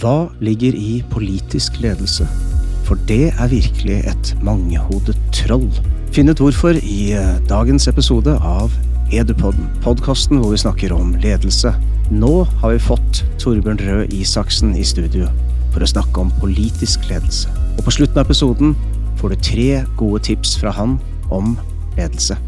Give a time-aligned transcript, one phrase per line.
[0.00, 2.24] Hva ligger i politisk ledelse?
[2.86, 5.68] For det er virkelig et mangehodet troll.
[6.16, 8.72] Finn ut hvorfor i eh, dagens episode av
[9.12, 11.74] Edupodden, podkasten hvor vi snakker om ledelse.
[12.08, 12.30] Nå
[12.62, 15.28] har vi fått Torbjørn Røe Isaksen i studio
[15.74, 17.52] for å snakke om politisk ledelse.
[17.76, 18.72] Og på slutten av episoden
[19.20, 19.68] får du tre
[20.00, 20.96] gode tips fra han
[21.28, 21.52] om
[21.98, 22.38] ledelse.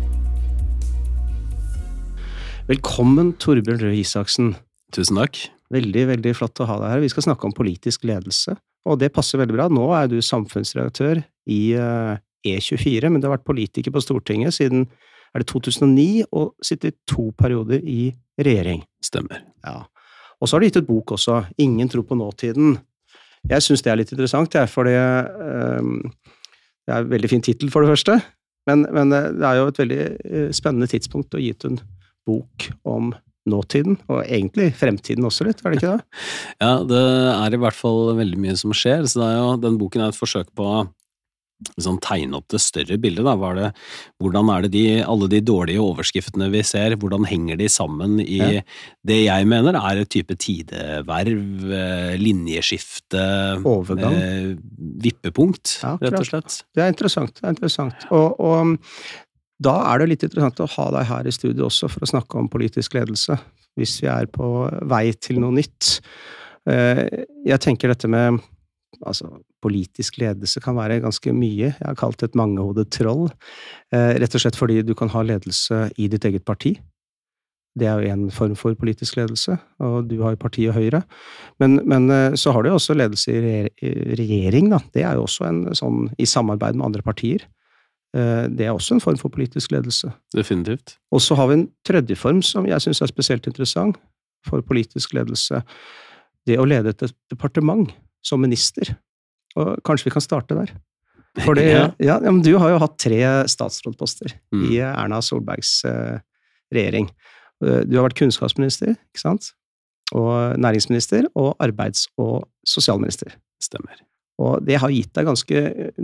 [2.72, 4.54] Velkommen, Torbjørn Røe Isaksen.
[4.96, 5.44] Tusen takk.
[5.72, 7.02] Veldig, veldig flott å ha deg her.
[7.04, 9.70] Vi skal snakke om politisk ledelse, og det passer veldig bra.
[9.72, 11.62] Nå er du samfunnsredaktør i
[12.44, 14.84] E24, men du har vært politiker på Stortinget siden
[15.34, 18.84] er det 2009, og sitter to perioder i regjering.
[19.02, 19.42] Stemmer.
[19.66, 19.82] Ja.
[20.38, 22.76] Og så har du gitt ut bok også, Ingen tro på nåtiden.
[23.50, 25.98] Jeg syns det er litt interessant, jeg, for det, um,
[26.86, 28.20] det er en veldig fin tittel, for det første.
[28.68, 30.04] Men, men, det er jo et veldig
[30.56, 31.80] spennende tidspunkt å gi ut en
[32.24, 33.10] bok om
[33.50, 36.24] nåtiden, og egentlig fremtiden også litt, er det ikke det?
[36.64, 37.04] Ja, det
[37.34, 40.52] er i hvert fall veldig mye som skjer, så jo, den boken er et forsøk
[40.56, 40.84] på å
[41.76, 43.26] liksom, tegne opp det større bildet.
[43.58, 43.70] Det,
[44.22, 48.40] hvordan er det de, alle de dårlige overskriftene vi ser, hvordan henger de sammen i
[48.40, 48.62] ja.
[49.06, 53.24] det jeg mener er et type tideverv, eh, linjeskifte,
[53.64, 54.16] Overgang.
[54.18, 54.50] Eh,
[55.04, 56.60] vippepunkt, ja, rett og slett.
[56.74, 57.36] Det er interessant.
[57.38, 58.08] Det er interessant.
[58.14, 58.74] Og, og
[59.62, 62.40] da er det litt interessant å ha deg her i studio også for å snakke
[62.40, 63.36] om politisk ledelse,
[63.78, 64.48] hvis vi er på
[64.90, 65.98] vei til noe nytt.
[66.70, 67.04] Eh,
[67.46, 68.40] jeg tenker dette med
[69.04, 69.30] altså,
[69.64, 71.70] politisk ledelse kan være ganske mye.
[71.72, 73.28] Jeg har kalt det et mangehodet troll.
[73.94, 76.74] Eh, rett og slett fordi du kan ha ledelse i ditt eget parti.
[77.74, 81.00] Det er jo en form for politisk ledelse, og du har jo partiet Høyre.
[81.62, 84.82] Men, men eh, så har du jo også ledelse i regjering, da.
[84.94, 87.46] Det er jo også en sånn i samarbeid med andre partier.
[88.14, 90.12] Eh, det er også en form for politisk ledelse.
[90.34, 90.96] Definitivt.
[91.10, 93.98] Og så har vi en tredje form som jeg syns er spesielt interessant
[94.46, 95.62] for politisk ledelse.
[96.46, 97.90] Det å lede et departement
[98.24, 98.94] som minister.
[99.58, 100.74] Og kanskje vi kan starte der.
[101.42, 101.88] For det, ja.
[101.98, 103.20] ja, men du har jo hatt tre
[103.50, 104.64] statsrådposter mm.
[104.70, 106.20] i Erna Solbergs uh,
[106.74, 107.08] regjering.
[107.64, 109.54] Du har vært kunnskapsminister, ikke sant?
[110.14, 113.34] Og næringsminister, og arbeids- og sosialminister.
[113.62, 114.02] Stemmer.
[114.42, 115.60] Og det har gitt deg ganske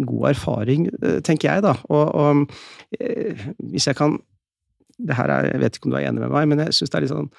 [0.06, 1.74] god erfaring, eh, tenker jeg, da.
[1.90, 4.20] Og, og eh, hvis jeg kan
[5.00, 6.90] det her er, Jeg vet ikke om du er enig med meg, men jeg syns
[6.92, 7.30] det er litt sånn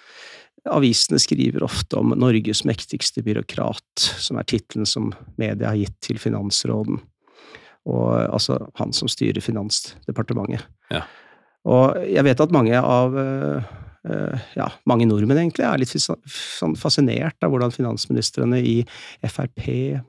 [0.74, 6.20] Avisene skriver ofte om Norges mektigste byråkrat, som er tittelen som media har gitt til
[6.22, 7.00] finansråden.
[7.90, 10.68] Og altså han som styrer Finansdepartementet.
[10.94, 11.02] Ja.
[11.66, 13.64] Og jeg vet at mange av Eh,
[14.58, 18.80] ja, mange nordmenn egentlig er litt sånn fascinert av hvordan finansministrene i
[19.30, 19.68] Frp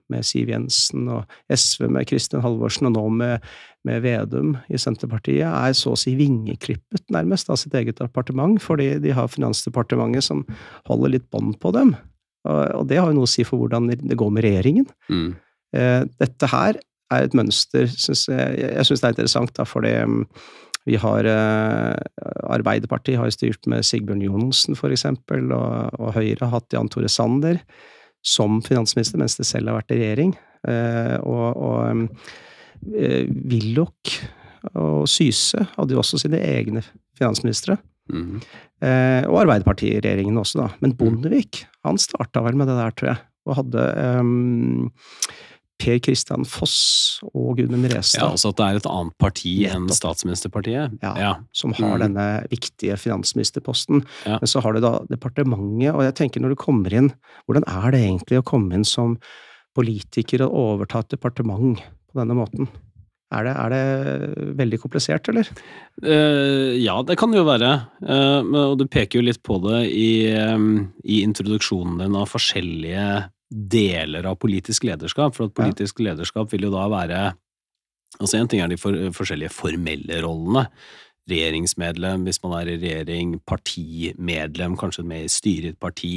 [0.08, 3.50] med Siv Jensen og SV med Kristin Halvorsen og nå med,
[3.84, 8.94] med Vedum i Senterpartiet er så å si vingeklippet nærmest av sitt eget departement, fordi
[9.04, 10.40] de har Finansdepartementet som
[10.88, 11.92] holder litt bånd på dem.
[12.48, 14.88] Og det har jo noe å si for hvordan det går med regjeringen.
[15.12, 15.28] Mm.
[15.76, 16.80] Eh, dette her
[17.12, 19.94] er et mønster synes jeg, jeg syns det er interessant, da, fordi
[20.88, 21.94] vi har eh,
[22.52, 27.10] Arbeiderpartiet har styrt med Sigbjørn Johnsen, for eksempel, og, og Høyre har hatt Jan Tore
[27.12, 27.60] Sander
[28.22, 30.34] som finansminister mens det selv har vært i regjering.
[30.70, 34.18] Eh, og, og eh, Willoch
[34.78, 36.84] og Syse hadde jo også sine egne
[37.18, 37.76] finansministre.
[38.12, 38.38] Mm.
[38.82, 40.68] Eh, og Arbeiderpartiregjeringen også, da.
[40.84, 43.24] Men Bondevik, han starta vel med det der, tror jeg.
[43.42, 43.84] Og hadde
[44.22, 44.90] um,
[45.82, 46.76] Per Kristian Foss
[47.32, 48.20] og Gudmund Restad.
[48.22, 50.94] Ja, altså at det er et annet parti enn statsministerpartiet?
[51.02, 51.32] Ja, ja.
[51.56, 52.04] som har mm.
[52.04, 54.04] denne viktige finansministerposten.
[54.28, 54.38] Ja.
[54.38, 57.10] Men så har du da departementet, og jeg tenker når du kommer inn,
[57.48, 59.18] hvordan er det egentlig å komme inn som
[59.76, 62.70] politiker og overta et departement på denne måten?
[63.32, 65.48] Er det, er det, veldig komplisert, eller?
[66.04, 67.70] Uh, ja, det kan det jo være.
[68.04, 73.06] Uh, og du peker jo litt på det i, um, i introduksjonen din av forskjellige
[73.52, 76.10] deler av politisk lederskap, for at politisk ja.
[76.10, 77.22] lederskap vil jo da være
[78.20, 80.66] Altså En ting er de for, forskjellige formelle rollene.
[81.32, 86.10] Regjeringsmedlem hvis man er i regjering, partimedlem, kanskje med i styret i et parti,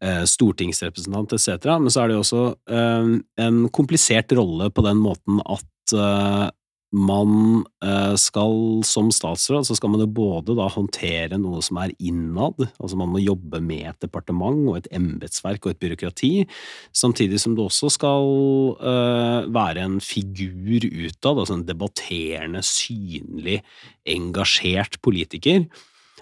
[0.00, 1.74] eh, stortingsrepresentant etc.
[1.76, 3.10] Men så er det jo også eh,
[3.44, 6.46] en komplisert rolle på den måten at eh,
[6.90, 11.92] man eh, skal som statsråd så skal man jo både da håndtere noe som er
[12.02, 16.32] innad, altså man må jobbe med et departement og et embetsverk og et byråkrati,
[16.90, 18.26] samtidig som du også skal
[18.80, 23.60] uh, være en figur utad, altså en debatterende, synlig,
[24.08, 25.68] engasjert politiker.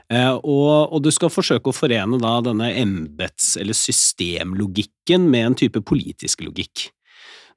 [0.08, 5.58] Uh, og, og, du skal forsøke å forene da denne embets- eller systemlogikken med en
[5.64, 6.88] type politisk logikk.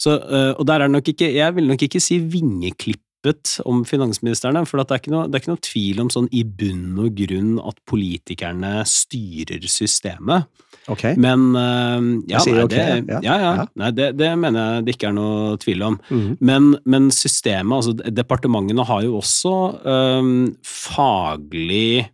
[0.01, 4.63] Så, uh, og der er nok ikke, Jeg vil nok ikke si vingeklippet om finansministerne,
[4.65, 7.51] for det er, noe, det, er ikke noe, tvil om sånn i bunn og grunn
[7.61, 10.49] at politikerne styrer systemet.
[10.89, 11.13] Okay.
[11.21, 12.85] Men eh, ja, nei, det,
[13.21, 13.35] ja.
[13.37, 13.51] ja.
[13.77, 15.99] Nei, det, det mener jeg det ikke er noe tvil om.
[16.09, 16.33] Mm.
[16.41, 19.53] Men, men systemet, altså departementene har jo også
[19.85, 20.33] um,
[20.65, 22.09] faglig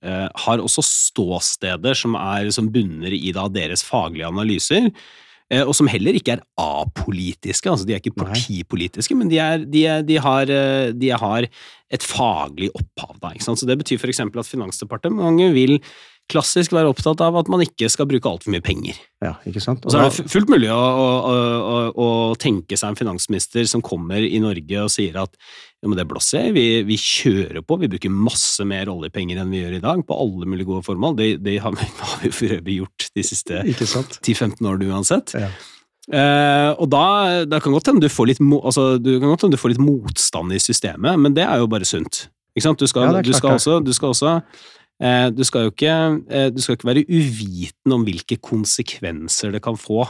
[0.00, 4.88] Har også ståsteder som, er, som bunner i deres faglige analyser.
[5.52, 9.64] Eh, Og som heller ikke er apolitiske, altså de er ikke partipolitiske, men de, er,
[9.64, 11.48] de, er, de, har, eh, de har
[11.88, 13.16] et faglig opphav.
[13.22, 13.60] Da, ikke sant?
[13.60, 14.20] Så Det betyr f.eks.
[14.20, 15.78] at Finansdepartementet vil
[16.28, 18.98] klassisk være opptatt av at man ikke skal bruke altfor mye penger.
[19.24, 19.86] Ja, ikke sant?
[19.86, 22.08] Og så er det fullt mulig å, å, å, å
[22.40, 25.34] tenke seg en finansminister som kommer i Norge og sier at
[25.78, 29.52] ja, men det blåser jeg, vi, vi kjører på, vi bruker masse mer oljepenger enn
[29.54, 31.16] vi gjør i dag, på alle mulige gode formål.
[31.20, 35.36] Det, det har, vi, har vi for øvrig gjort de siste 10-15 årene uansett.
[35.38, 35.52] Ja.
[36.08, 37.04] Uh, og da,
[37.44, 39.84] da kan godt hende du får litt, altså, du kan godt hende du får litt
[39.84, 42.26] motstand i systemet, men det er jo bare sunt.
[42.56, 42.80] Ikke sant?
[42.80, 44.38] Du skal, Ja, du skal også, du skal også
[45.30, 45.94] du skal jo ikke,
[46.28, 50.08] eh, du skal ikke være uviten om hvilke konsekvenser det kan få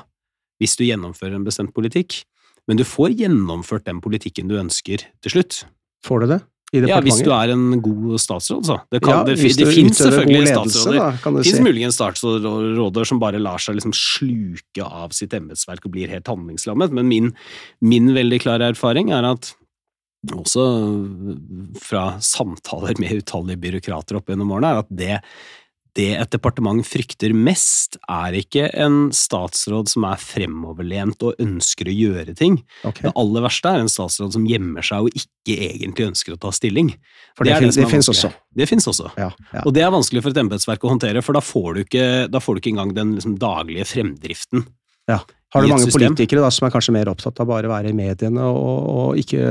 [0.58, 2.24] hvis du gjennomfører en bestemt politikk,
[2.66, 5.60] men du får gjennomført den politikken du ønsker til slutt.
[6.04, 6.40] Får du det?
[6.74, 8.74] Ja, hvis du er en god statsråd, så.
[8.92, 10.98] Det, kan, Ja, det, det, det finnes selvfølgelig ledelse, statsråder.
[10.98, 11.62] da, kan du Det si.
[11.64, 16.92] muligens statsråder som bare lar seg liksom sluke av sitt embetsverk og blir helt handlingslammet,
[16.92, 17.30] men min,
[17.80, 19.54] min veldig klare erfaring er at
[20.34, 20.64] også
[21.78, 25.18] fra samtaler med utallige byråkrater opp gjennom årene, er at det,
[25.98, 31.94] det et departement frykter mest, er ikke en statsråd som er fremoverlent og ønsker å
[31.94, 32.58] gjøre ting.
[32.82, 33.06] Okay.
[33.06, 36.52] Det aller verste er en statsråd som gjemmer seg og ikke egentlig ønsker å ta
[36.54, 36.92] stilling.
[37.38, 38.32] For det, det, det, det fins også.
[38.58, 39.14] Det finnes også.
[39.20, 39.64] Ja, ja.
[39.64, 42.42] Og det er vanskelig for et embetsverk å håndtere, for da får du ikke, da
[42.42, 44.66] får du ikke engang den liksom, daglige fremdriften.
[45.10, 45.22] ja.
[45.54, 46.12] Har du mange system.
[46.12, 49.20] politikere da, som er kanskje mer opptatt av bare å være i mediene og, og
[49.20, 49.46] ikke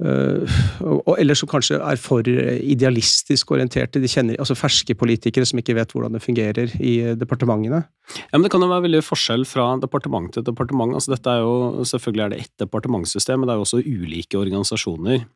[0.00, 4.00] og, og, Eller som kanskje er for idealistisk orienterte.
[4.00, 7.82] De kjenner, altså Ferske politikere som ikke vet hvordan det fungerer i departementene.
[8.30, 10.96] Ja, men Det kan jo være veldig forskjell fra departement til departement.
[10.96, 14.40] Altså, dette er jo, selvfølgelig er det ett departementssystem, men det er jo også ulike
[14.40, 15.26] organisasjoner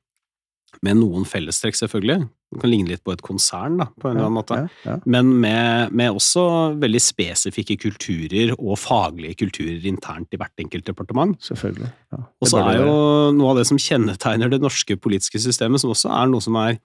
[0.82, 2.25] med noen fellestrekk, selvfølgelig.
[2.55, 4.59] Det kan ligne litt på et konsern, da, på en eller annen måte.
[4.59, 4.97] Ja, ja.
[5.11, 6.44] Men med, med også
[6.82, 11.38] veldig spesifikke kulturer og faglige kulturer internt i hvert enkelt departement.
[11.44, 11.91] Selvfølgelig.
[12.15, 12.99] Ja, Og så er jo
[13.37, 16.76] noe av det som kjennetegner det norske politiske systemet, som også er noe som er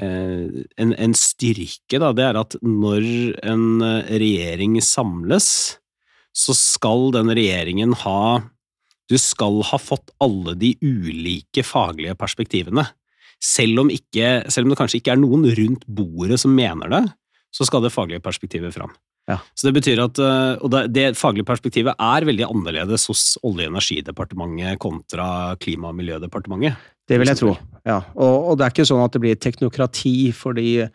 [0.00, 3.10] eh, en, en styrke, da, det er at når
[3.52, 5.50] en eh, regjering samles,
[6.36, 8.40] så skal den regjeringen ha
[9.10, 12.86] Du skal ha fått alle de ulike faglige perspektivene.
[13.42, 17.04] Selv om, ikke, selv om det kanskje ikke er noen rundt bordet som mener det,
[17.50, 18.92] så skal det faglige perspektivet fram.
[19.30, 19.38] Ja.
[19.54, 23.74] Så det betyr at, eh, Og det, faglige perspektivet er veldig annerledes hos Olje- og
[23.74, 26.76] energidepartementet kontra Klima- og miljødepartementet.
[27.08, 27.56] Det vil jeg tro.
[27.86, 28.02] Ja.
[28.16, 30.88] Og, og det er ikke sånn at det blir teknokrati fordi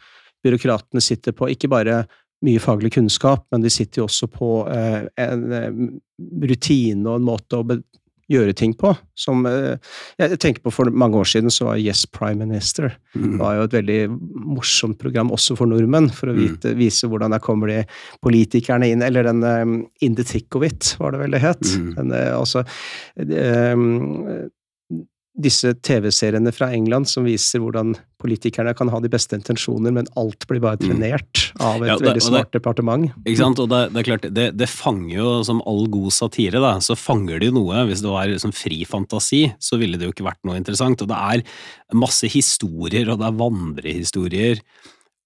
[0.45, 2.05] byråkratene sitter på ikke bare
[2.45, 5.79] mye faglig kunnskap, men de sitter jo også på eh, en eh,
[6.45, 7.65] rutine og en måte å
[8.31, 8.95] gjøre ting på.
[9.15, 9.77] Som eh,
[10.19, 13.31] Jeg tenker på for mange år siden så var Yes Prime Minister Mm.
[13.31, 13.99] det var jo et veldig
[14.43, 16.41] morsomt program også for nordmenn, for å Mm.
[16.41, 17.85] vite, vise hvordan der kommer de
[18.21, 21.61] politikerne inn, eller den um, In the Thick of It, var det vel det het.
[21.79, 21.93] Mm.
[21.95, 22.65] Den, altså,
[23.15, 23.39] de,
[23.71, 24.49] um,
[25.35, 30.45] disse TV-seriene fra England som viser hvordan politikerne kan ha de beste intensjoner, men alt
[30.47, 30.85] blir bare Mm.
[30.87, 33.11] trenert av et Ja, det- veldig smart smart departement.
[33.25, 33.59] Ikke sant?
[33.59, 36.95] Og det, det er klart, det, det fanger jo, som all god satire, da, så
[36.95, 37.85] fanger det jo noe.
[37.85, 41.01] Hvis det var liksom fri fantasi, så ville det jo ikke vært noe interessant.
[41.01, 41.43] Og det er
[41.93, 44.59] masse historier, og det er vandrehistorier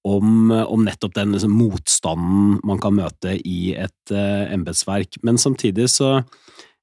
[0.06, 5.20] om, om nettopp den liksom, motstanden man kan møte i et uh, embetsverk.
[5.24, 6.24] Men samtidig så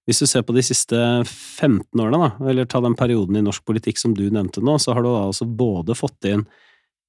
[0.07, 3.65] hvis du ser på de siste 15 årene, da, eller ta den perioden i norsk
[3.67, 6.47] politikk som du nevnte nå, så har du da altså både fått inn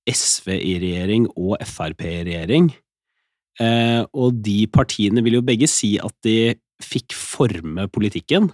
[0.08, 2.72] SV i regjering og Frp i regjering.
[3.62, 8.50] Eh, og de partiene vil jo begge si at de fikk forme politikken.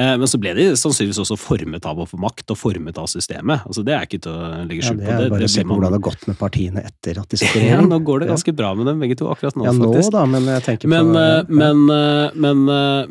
[0.00, 3.10] Eh, men så ble de sannsynligvis også formet av å få makt, og formet av
[3.12, 3.60] systemet.
[3.68, 5.76] Altså Det er ikke til å legge Ja, skjul det er bare å se på
[5.76, 8.30] hvordan det har gått med partiene etter at de sitter i Ja, nå går det
[8.30, 8.32] Ja.
[8.32, 10.14] ganske bra med dem begge to akkurat nå, Ja, nå faktisk.
[10.16, 11.44] da, men jeg tenker Men, på eh, ja.
[11.60, 12.64] men, eh, men,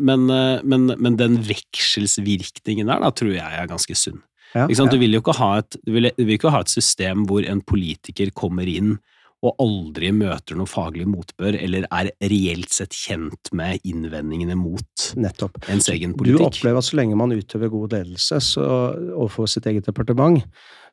[0.09, 0.25] men,
[0.73, 4.21] men, men den vekselsvirkningen der, da, tror jeg er ganske sunn.
[4.55, 4.85] Ja, ja.
[4.89, 7.45] Du vil jo ikke ha et, du vil, du vil ikke ha et system hvor
[7.47, 8.97] en politiker kommer inn
[9.41, 15.57] og aldri møter noe faglig motbør, eller er reelt sett kjent med innvendingene mot Nettopp.
[15.71, 16.37] ens egen politikk.
[16.37, 18.67] Du opplever at så lenge man utøver god ledelse så,
[19.15, 20.45] overfor sitt eget departement,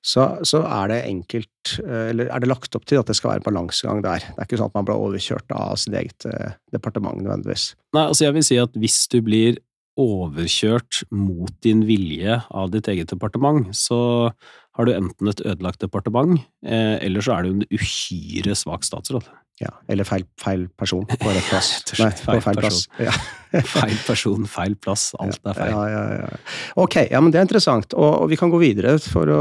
[0.05, 3.35] så, så er det enkelt, eh, eller er det lagt opp til at det skal
[3.35, 4.25] være en balansegang der.
[4.25, 7.73] Det er ikke sånn at man blir overkjørt av sitt eget eh, departement nødvendigvis.
[7.97, 9.59] Nei, altså jeg vil si at hvis du blir
[9.99, 14.31] overkjørt mot din vilje av ditt eget departement, så
[14.79, 19.27] har du enten et ødelagt departement, eh, eller så er du en uhyre svak statsråd.
[19.59, 21.73] Ja, Eller feil, feil person på rett plass.
[21.99, 22.85] Nei, på feil feil plass.
[23.03, 23.15] Ja.
[23.65, 25.09] Feil person, feil plass.
[25.19, 25.73] Alt er feil.
[25.73, 26.41] Ja, ja, ja.
[26.79, 27.95] Ok, ja, men det er interessant.
[27.97, 29.39] Og, og vi kan gå videre for å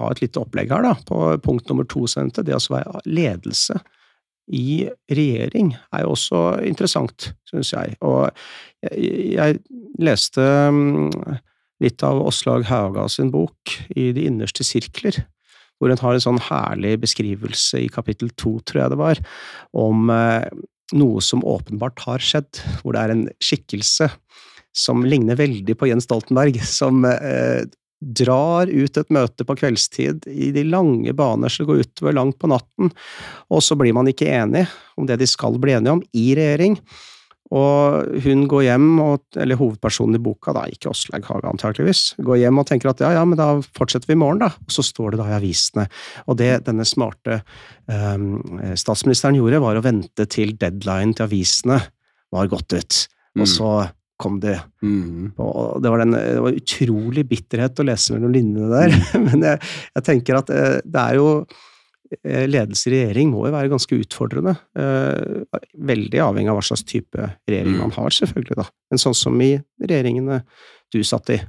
[0.00, 0.96] ha et lite opplegg her, da.
[1.06, 2.42] På punkt nummer to, Sendte.
[2.44, 3.78] Det å være ledelse
[4.50, 7.94] i regjering er jo også interessant, syns jeg.
[8.02, 8.26] Og
[8.82, 9.60] jeg, jeg
[10.02, 10.42] leste
[10.74, 11.38] mm,
[11.82, 15.20] litt av Åslaug Hauga sin bok I de innerste sirkler,
[15.78, 19.20] hvor hun har en sånn herlig beskrivelse i kapittel to, tror jeg det var,
[19.78, 20.48] om eh,
[20.98, 24.10] noe som åpenbart har skjedd, hvor det er en skikkelse
[24.76, 27.66] som ligner veldig på Jens Stoltenberg, som eh,
[27.98, 32.50] drar ut et møte på kveldstid i de lange baner som går utover langt på
[32.50, 32.92] natten,
[33.50, 34.66] og så blir man ikke enig
[34.98, 36.78] om det de skal bli enige om i regjering.
[37.56, 42.42] Og hun går hjem, og, eller hovedpersonen i boka, da, ikke Åslaug Haga antakeligvis, går
[42.42, 43.46] hjem og tenker at ja, ja, men da
[43.78, 44.50] fortsetter vi i morgen, da.
[44.66, 45.86] Og så står det da i avisene.
[46.28, 47.40] Og det denne smarte
[47.88, 48.26] um,
[48.76, 51.80] statsministeren gjorde, var å vente til deadline til avisene
[52.34, 53.04] var gått ut.
[53.38, 53.50] Og Mm.
[53.54, 53.70] så
[54.18, 55.32] kom det Mm.
[55.38, 58.96] og det var, den, det var utrolig bitterhet å lese mellom linjene der.
[59.28, 59.60] Men jeg,
[59.94, 61.28] jeg tenker at eh, det er jo
[62.24, 64.56] Ledelse i regjering må jo være ganske utfordrende.
[64.78, 65.60] Eh,
[65.92, 67.80] Veldig avhengig av hva slags type regjering Mm.
[67.86, 68.56] man har, selvfølgelig.
[68.56, 68.64] da.
[68.90, 70.42] Men sånn som i regjeringene
[70.92, 71.40] du satt i.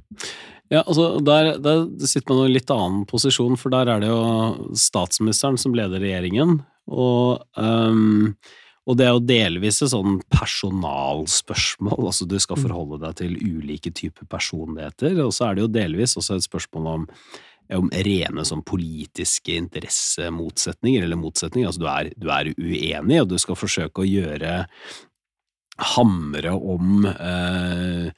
[0.70, 4.10] Ja, altså der, der sitter man i en litt annen posisjon, for der er det
[4.12, 8.36] jo statsministeren som leder regjeringen, og, um,
[8.86, 13.92] og det er jo delvis et sånn personalspørsmål, altså du skal forholde deg til ulike
[13.96, 17.08] typer personligheter, og så er det jo delvis også et spørsmål om
[17.78, 23.38] om rene sånn politiske interessemotsetninger, eller motsetninger, altså du er, du er uenig, og du
[23.42, 24.64] skal forsøke å gjøre
[25.96, 28.10] hamre om eh,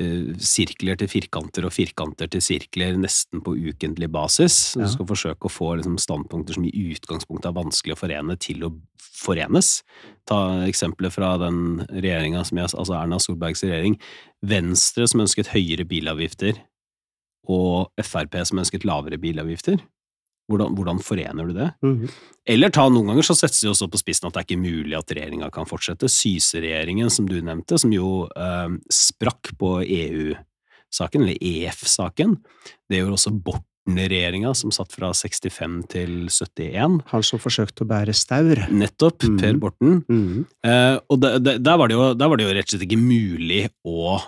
[0.00, 4.72] eh, sirkler til firkanter og firkanter til sirkler nesten på ukentlig basis.
[4.74, 4.88] Du Ja.
[4.88, 8.72] skal forsøke å få liksom, standpunkter som i utgangspunktet er vanskelig å forene, til å
[9.14, 9.82] forenes.
[10.26, 13.98] Ta eksempler fra den regjeringa altså Erna Solbergs regjering.
[14.42, 16.58] Venstre som ønsket høyere bilavgifter,
[17.50, 19.80] og Frp som ønsket lavere bilavgifter.
[20.50, 21.70] Hvordan, hvordan forener du det?
[21.82, 22.08] Mhm.
[22.52, 24.60] Eller ta noen ganger så settes det jo også på spissen at det er ikke
[24.60, 26.04] mulig at regjeringa kan fortsette.
[26.12, 32.36] Syse-regjeringen, som du nevnte, som jo eh, sprakk på EU-saken, eller EF-saken.
[32.90, 37.00] Det gjorde også Borten-regjeringa, som satt fra 65 til 71.
[37.14, 38.66] Han som forsøkte å bære staur.
[38.68, 39.40] Nettopp, Mm.
[39.40, 40.04] Per Borten.
[40.08, 40.44] Mhm.
[40.64, 43.00] Eh, og der, der, var det jo, der var det jo rett og slett ikke
[43.00, 44.20] mulig å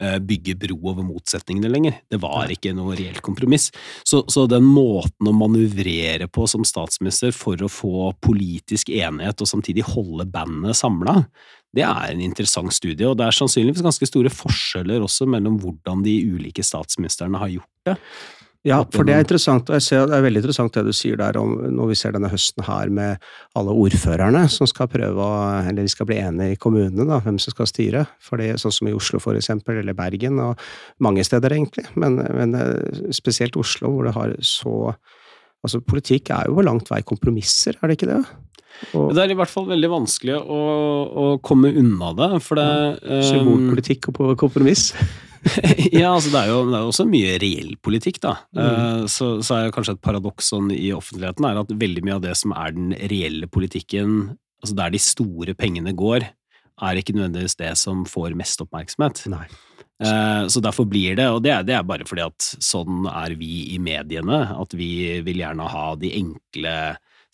[0.00, 1.98] bygge bro over motsetningene lenger.
[2.10, 3.68] Det var ikke noe reelt kompromiss.
[4.02, 9.50] Så, så den måten å manøvrere på som statsminister for å få politisk enighet og
[9.52, 11.20] samtidig holde bandet samla,
[11.72, 16.02] det er en interessant studie, og det er sannsynligvis ganske store forskjeller også mellom hvordan
[16.04, 17.96] de ulike statsministrene har gjort det.
[18.62, 21.16] Ja, for det er interessant, og jeg ser, det er veldig interessant det du sier
[21.18, 23.24] der om når vi ser denne høsten her med
[23.58, 25.32] alle ordførerne som skal prøve å
[25.66, 28.04] Eller de skal bli enige i kommunene, da, hvem som skal styre.
[28.22, 30.62] For det, sånn som i Oslo, for eksempel, eller Bergen, og
[31.02, 31.88] mange steder egentlig.
[31.98, 34.94] Men, men eh, spesielt Oslo, hvor det har så
[35.62, 38.16] Altså, politikk er jo på langt vei kompromisser, er det ikke det?
[38.98, 40.56] Og Det er i hvert fall veldig vanskelig å,
[41.22, 42.64] å komme unna det, for det
[43.06, 44.88] eh, symbolpolitikk og på- kompromiss.
[45.92, 48.36] ja, altså det er, jo, det er jo også mye reell politikk, da.
[48.54, 48.60] Mm.
[48.62, 52.18] Eh, Så, så er jo kanskje et paradoks sånn i offentligheten er at veldig mye
[52.20, 56.28] av det som er den reelle politikken, altså der de store pengene går,
[56.82, 59.24] er ikke nødvendigvis det som får mest oppmerksomhet.
[59.30, 59.44] Nei.
[60.02, 63.34] Eh, Så derfor blir det, og det er, det er bare fordi at sånn er
[63.38, 66.76] vi i mediene, at vi vil gjerne ha de enkle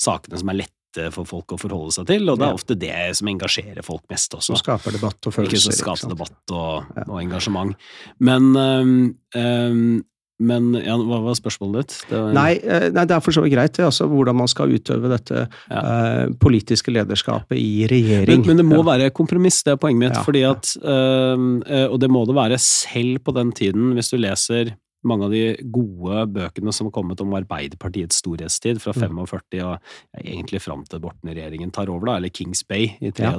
[0.00, 0.75] sakene som er lette
[1.12, 4.33] for folk å forholde seg til, og det er ofte det som engasjerer folk mest
[4.35, 4.54] også.
[4.54, 5.73] Som skaper debatt og Ikke følelser.
[5.73, 6.14] så skape sant?
[6.14, 7.02] debatt og, Ja.
[7.09, 7.75] og engasjement.
[8.21, 10.04] Men, um, um,
[10.40, 11.95] men ja, hva var spørsmålet ditt?
[12.09, 14.71] Det var, Nei, eh, nei, det er for så vidt greit, altså hvordan man skal
[14.71, 18.47] utøve dette eh, politiske lederskapet i regjering.
[18.47, 18.97] men, men det må Ja.
[18.97, 20.14] være kompromiss, det er poenget mitt.
[20.14, 20.52] Ja, fordi ja.
[20.52, 24.76] at, eh, og det må det være selv på den tiden, hvis du leser
[25.07, 29.26] mange av de gode bøkene som har kommet om Arbeiderpartiets storhetstid fra Mm.
[29.26, 29.78] 45 og
[30.25, 33.37] egentlig fram til Borten-regjeringen tar over, da, eller Kings Bay i Ja.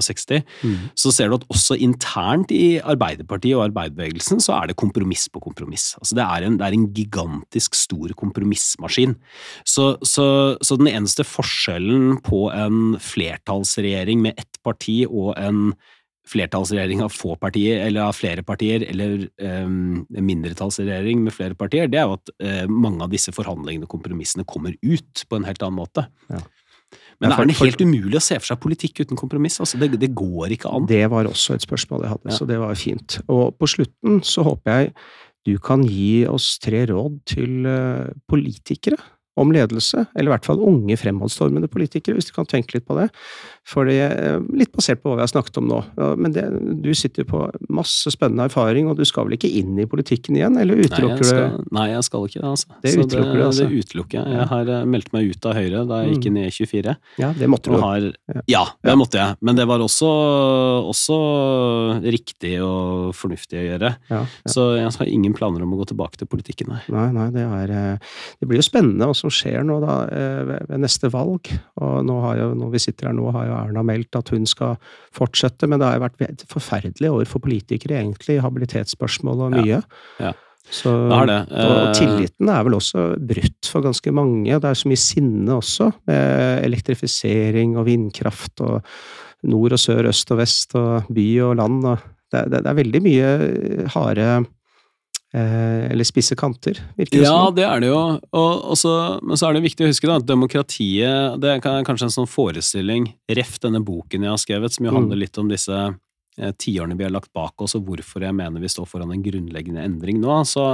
[0.63, 0.89] Mm.
[0.95, 5.41] så ser du at også internt i Arbeiderpartiet og arbeiderbevegelsen så er det kompromiss på
[5.41, 5.95] kompromiss.
[5.99, 9.15] Altså det, er en, det er en gigantisk stor kompromissmaskin.
[9.65, 15.73] Så, så, så den eneste forskjellen på en flertallsregjering med ett parti og en
[16.29, 22.01] flertallsregjering av få partier, eller av flere partier, eller um, mindretallsregjering med flere partier, det
[22.01, 25.65] er jo at uh, mange av disse forhandlingene og kompromissene kommer ut på en helt
[25.65, 26.05] annen måte.
[26.29, 26.43] Ja.
[27.19, 29.59] Men er det er helt umulig å se for seg politikk uten kompromiss.
[29.59, 30.87] Altså, det, det går ikke an.
[30.89, 32.37] Det var også et spørsmål jeg hadde, Ja.
[32.37, 33.19] så det var fint.
[33.27, 34.93] Og på slutten så håper jeg
[35.47, 38.99] du kan gi oss tre råd til eh, politikere
[39.39, 42.97] om ledelse, eller i hvert fall unge fremadstormende politikere, hvis du kan tenke litt på
[42.97, 43.07] det.
[43.69, 45.79] For det er litt basert på hva vi har snakket om nå.
[46.17, 46.45] Men det,
[46.81, 50.57] du sitter på masse spennende erfaring, og du skal vel ikke inn i politikken igjen,
[50.59, 52.77] eller utelukker du Nei, jeg skal ikke det, altså.
[52.83, 53.67] Det utelukker du, altså?
[53.67, 54.33] Det utelukker jeg.
[54.39, 56.95] Jeg har eh, meldt meg ut av Høyre da jeg gikk inn i 24.
[57.21, 57.77] Ja, det måtte du.
[57.83, 58.07] Har,
[58.49, 59.37] ja, det måtte jeg.
[59.45, 60.09] Men det var også,
[60.89, 61.19] også
[62.05, 63.93] riktig og fornuftig å gjøre.
[64.11, 64.51] Ja, ja.
[64.51, 66.81] Så jeg har ingen planer om å gå tilbake til politikken, nei.
[66.93, 70.41] Nei, nei, det er eh, Det blir jo spennende hva som skjer nå da, eh,
[70.49, 71.51] ved neste valg.
[71.83, 74.45] Og nå har jo, når vi sitter her nå, har jo Erna meldt at hun
[74.49, 74.77] skal
[75.15, 79.81] fortsette, men det har jo vært forferdelig år for politikere, egentlig, i habilitetsspørsmål og mye.
[79.81, 80.29] Ja.
[80.29, 80.35] ja.
[80.69, 81.39] Så, det det.
[81.65, 84.59] Og eh, tilliten er vel også brutt for ganske mange.
[84.61, 88.83] Det er så mye sinne også, med elektrifisering og vindkraft og
[89.49, 91.81] nord og sør, øst og vest og by og land.
[91.89, 93.29] Og det, det, er veldig mye
[93.95, 94.29] harde
[95.33, 97.43] eller spisse kanter, virker det ja, som.
[97.43, 98.01] Ja, det er det jo.
[98.33, 102.07] Og, også, men så er det viktig å huske da, at demokratiet det er kanskje
[102.07, 105.21] en sånn forestilling, ref denne boken jeg har skrevet, som jo handler mm.
[105.21, 108.71] litt om disse eh, tiårene vi har lagt bak oss, og hvorfor jeg mener vi
[108.73, 110.71] står foran en grunnleggende endring nå, så,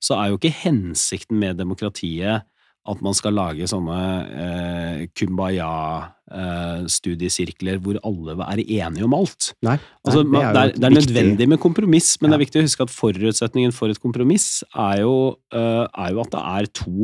[0.00, 2.48] så er jo ikke hensikten med demokratiet
[2.88, 3.98] at man skal lage sånne
[4.44, 9.42] eh, kumbaya-studiesirkler eh, hvor alle er enige om alt.
[9.66, 12.32] Nei, altså, det, er det, er, det, er, nødvendig med kompromiss, men ja.
[12.32, 15.14] det er viktig å huske at forutsetningen for et kompromiss er jo,
[15.52, 16.96] eh, er jo at det er to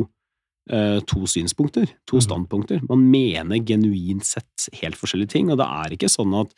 [0.65, 2.23] to synspunkter, to mm.
[2.25, 2.79] standpunkter.
[2.89, 6.55] Man mener genuint sett helt forskjellige ting, og det er ikke sånn at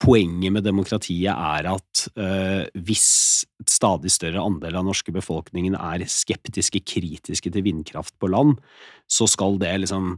[0.00, 3.10] poenget med demokratiet er at uh, hvis
[3.60, 8.56] et stadig større andel av norske befolkningen er skeptiske, kritiske til vindkraft på land,
[9.10, 10.14] så skal det liksom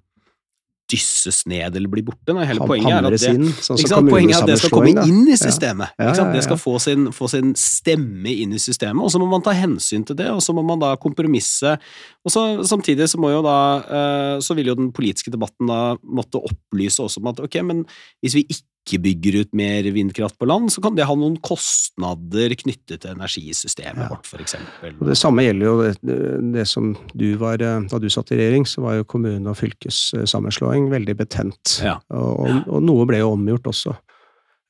[0.93, 2.35] dysses ned eller bli borte.
[2.37, 5.39] Nei, hele poenget er, det, inn, sånn poenget er at det skal komme inn i
[5.41, 5.95] systemet.
[5.99, 9.55] Det skal få sin, få sin, stemme inn i systemet, og så må man ta
[9.57, 11.77] hensyn til det, og så må man da kompromisse.
[12.23, 15.97] Og så, Samtidig så må jo da eh, så vil jo den politiske debatten da
[16.03, 17.83] måtte opplyse også om at ok, men
[18.23, 21.37] hvis vi ikke ikke bygger ut mer vindkraft på land, så kan det ha noen
[21.45, 24.09] kostnader knyttet til energisystemet ja.
[24.11, 24.57] vårt, f.eks.
[24.99, 26.19] Det samme gjelder jo det,
[26.57, 30.91] det, som du var Da du satt i regjering, så var jo kommune- og fylkessammenslåing
[30.91, 31.79] veldig betent.
[31.85, 32.01] Ja.
[32.11, 33.95] Og, og, noe ble jo omgjort også.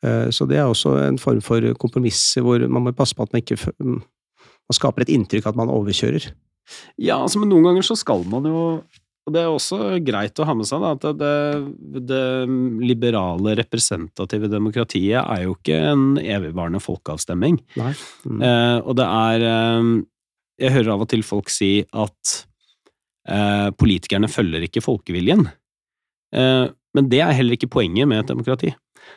[0.04, 3.32] Eh, så det er også en form for kompromisser hvor man må passe på at
[3.32, 3.60] man ikke
[4.72, 6.30] man skaper et inntrykk at man overkjører.
[7.00, 8.60] Ja, altså, men noen ganger så skal man jo
[9.22, 11.34] og det er også greit å ha med seg da, at det,
[12.10, 12.22] det,
[12.82, 17.60] liberale, representative demokratiet er jo ikke en evigvarende folkeavstemning.
[17.78, 18.40] Mm.
[18.42, 19.90] Eh, og det er eh,
[20.64, 22.32] Jeg hører av og til folk si at
[23.30, 25.46] eh, politikerne følger ikke folkeviljen.
[26.34, 28.72] Eh, men det er heller ikke poenget med et demokrati.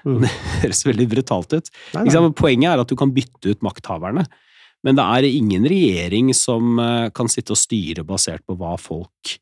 [0.05, 0.19] Mm.
[0.21, 1.71] Det høres veldig brutalt ut.
[1.95, 2.27] Nei, nei.
[2.37, 4.27] Poenget er at du kan bytte ut makthaverne.
[4.85, 9.33] Men det er ingen regjering som eh, kan sitte og styre basert på hva folk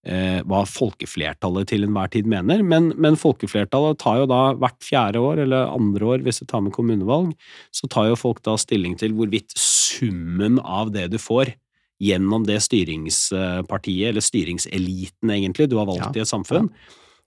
[0.00, 5.42] hva folkeflertallet til enhver tid mener, men, men, folkeflertallet tar jo da hvert fjerde år,
[5.44, 7.34] eller andre år hvis du tar med kommunevalg,
[7.68, 11.52] så tar jo folk da stilling til hvorvidt summen av det du får
[12.00, 16.70] gjennom det styringspartiet, eller styringseliten egentlig, du har valgt ja, i et samfunn,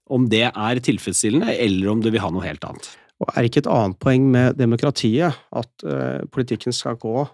[0.09, 2.89] om det er tilfredsstillende, eller om du vil ha noe helt annet.
[3.21, 7.27] Og er ikke et annet poeng med demokratiet at uh, politikken skal gå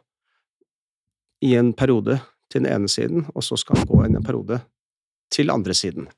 [1.48, 2.20] i en periode
[2.52, 4.60] til den ene siden, og så skal den gå i en periode
[5.34, 6.10] til andre siden.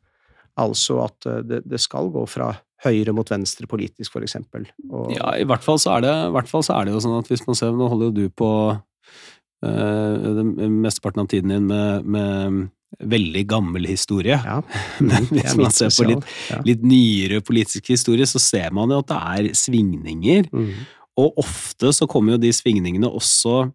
[0.59, 2.53] Altså at eh, det, det skal gå fra
[2.85, 4.65] høyre mot venstre politisk, eksempel.
[4.89, 5.11] Og...
[5.13, 7.19] Ja, i hvert, fall så er det, i hvert fall så er det jo sånn
[7.19, 8.51] at hvis man ser Nå holder jo du på
[9.67, 10.39] øh,
[10.81, 12.63] mesteparten av tiden din med, med
[12.99, 14.39] veldig gammel historie.
[14.41, 14.59] Ja.
[15.09, 16.25] Men hvis man ser på litt,
[16.67, 20.49] litt, nyere politisk historie, så ser man jo at det er svingninger.
[20.51, 20.73] Mm.
[21.21, 23.69] Og ofte så kommer jo de svingningene også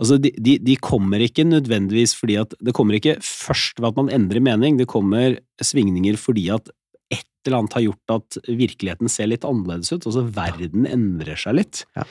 [0.00, 3.98] Altså, de, de, de, kommer ikke nødvendigvis fordi at Det kommer ikke først ved at
[4.00, 6.70] man endrer mening, det kommer svingninger fordi at
[7.10, 10.06] et eller annet har gjort at virkeligheten ser litt annerledes ut.
[10.06, 11.82] Altså verden endrer seg litt.
[11.98, 12.04] Ja.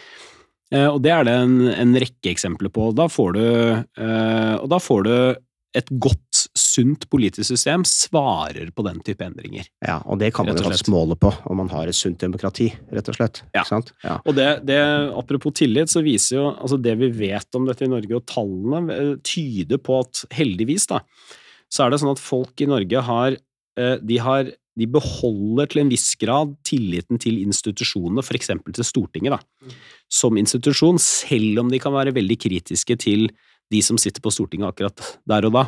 [0.74, 2.90] Eh, og det er det en, en, rekke eksempler på.
[2.98, 5.14] Da får du, eh, og da får du
[5.78, 6.49] et godt,
[6.80, 9.68] sunt politisk system svarer på den type endringer.
[9.86, 12.70] Ja, og det kan man jo faktisk måle på, om man har et sunt demokrati,
[12.94, 13.44] rett og slett.
[13.56, 13.66] Ja,
[14.04, 14.20] ja.
[14.24, 14.80] og det, det,
[15.18, 18.96] apropos tillit, så viser jo altså det vi vet om dette i Norge, og tallene
[18.96, 21.04] eh, tyder på at heldigvis, da,
[21.70, 25.82] så er det sånn at folk i Norge har eh, de har de beholder til
[25.82, 28.54] en viss grad tilliten til institusjonene, f.eks.
[28.78, 29.74] til Stortinget, da,
[30.08, 33.28] som institusjon, selv om de kan være veldig kritiske til
[33.70, 35.66] de som sitter på Stortinget akkurat der og da.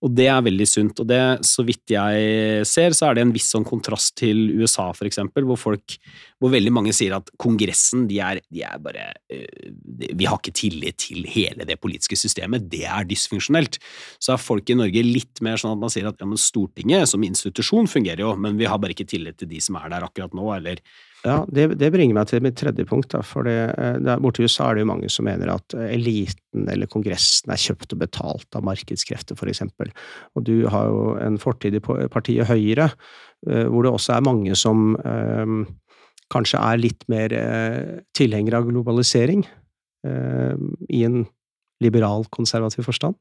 [0.00, 1.00] Og det er veldig sunt.
[1.02, 4.88] Og det, så vidt jeg ser, så er det en viss sånn kontrast til USA,
[4.96, 5.98] for eksempel, hvor folk
[6.40, 9.74] hvor veldig mange sier at Kongressen, de er, de er bare øh,
[10.16, 13.76] Vi har ikke tillit til hele det politiske systemet, det er dysfunksjonelt.
[14.16, 17.12] Så er folk i Norge litt mer sånn at man sier at ja, men Stortinget
[17.12, 20.08] som institusjon fungerer jo, men vi har bare ikke tillit til de som er der
[20.08, 20.80] akkurat nå, eller
[21.20, 23.12] ja, det, det, bringer meg til mitt tredje punkt.
[23.28, 26.88] For det, eh, borte i USA er det jo mange som mener at eliten eller
[26.90, 29.92] Kongressen er kjøpt og betalt av markedskrefter, eksempel.
[30.34, 32.88] Og du har jo en fortid i partiet Høyre,
[33.48, 35.66] eh, hvor det også er mange som um,
[36.32, 39.44] kanskje er litt mer uh, tilhengere av globalisering,
[40.06, 40.54] uh,
[40.88, 41.24] i en
[41.82, 43.16] liberal, konservativ forstand,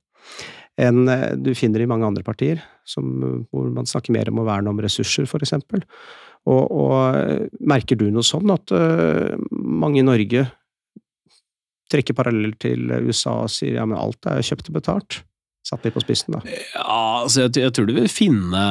[0.79, 1.07] enn
[1.41, 3.07] du finner i mange andre partier, som,
[3.49, 5.83] hvor man snakker mer om å verne om ressurser, eksempel.
[6.49, 10.47] Og, og, merker du noe sånn at uh, mange i Norge
[11.89, 15.23] trekker paralleller til USA og sier ja, men alt er kjøpt og betalt?
[15.69, 16.39] Satt litt på spissen, da.
[16.47, 16.83] Ja,
[17.25, 18.62] altså jeg, jeg, tror du vil finne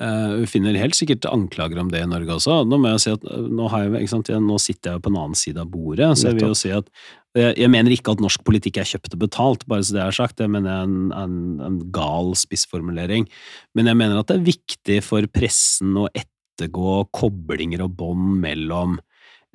[0.00, 2.62] uh, Vi finner helt sikkert anklager om det i Norge også.
[2.66, 5.38] Nå må jeg si at eh, nå, jeg, jeg, nå sitter jeg på en annen
[5.38, 6.88] side av bordet, så jeg vil jo si at
[7.34, 10.38] jeg, mener ikke at norsk politikk er kjøpt og betalt, bare så det er sagt.
[10.38, 13.26] Det mener jeg er en, en, en gal spissformulering.
[13.74, 18.38] Men jeg mener at det er viktig for pressen å ettergå ettergå koblinger og bånd
[18.44, 18.96] mellom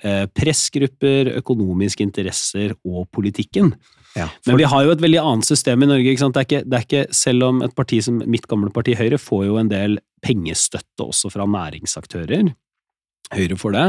[0.04, 3.74] eh, pressgrupper, økonomiske interesser og politikken.
[4.18, 4.52] Ja, for...
[4.52, 6.16] Men vi har jo et veldig annet system i Norge.
[6.20, 9.20] Det er, ikke, det, er ikke, Selv om et parti som mitt gamle parti Høyre
[9.22, 12.52] får jo en del pengestøtte også fra næringsaktører.
[13.30, 13.88] Høyre får det.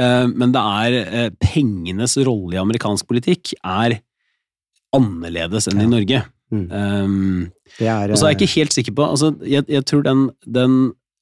[0.00, 4.00] Eh, men det er eh, pengenes rolle i amerikansk politikk er
[4.96, 5.86] annerledes enn ja.
[5.86, 6.22] i Norge.
[6.50, 6.64] Mm.
[6.74, 10.24] Um, er, og så er jeg ikke helt sikker på altså, jeg, jeg tror den,
[10.50, 10.72] den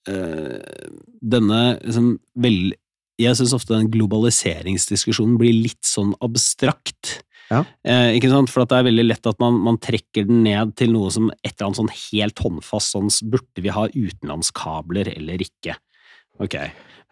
[0.09, 2.75] denne liksom vel
[3.19, 7.17] Jeg syns ofte den globaliseringsdiskusjonen blir litt sånn abstrakt.
[7.51, 7.65] Ja.
[7.83, 8.53] Eh, ikke sant?
[8.53, 11.51] For det er veldig lett at man, man, trekker den ned til noe som et
[11.51, 15.75] eller annet sånn helt håndfast sånn Burde vi ha utenlandskabler eller ikke?
[16.39, 16.61] Ok.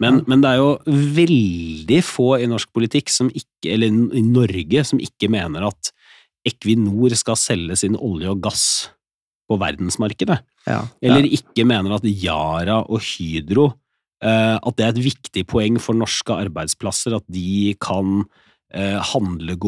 [0.03, 0.29] Men, ja.
[0.29, 0.71] men, det er jo
[1.19, 5.91] veldig få i norsk politikk som ikke, eller i Norge, som ikke mener at
[6.47, 8.67] Equinor skal selge sin olje og gass
[9.47, 10.39] på verdensmarkedet.
[10.67, 13.71] Ja, eller ikke mener at Yara og Hydro
[14.25, 18.23] Eh, at det er et viktig poeng for norske arbeidsplasser at de kan
[18.73, 19.59] eh, handle,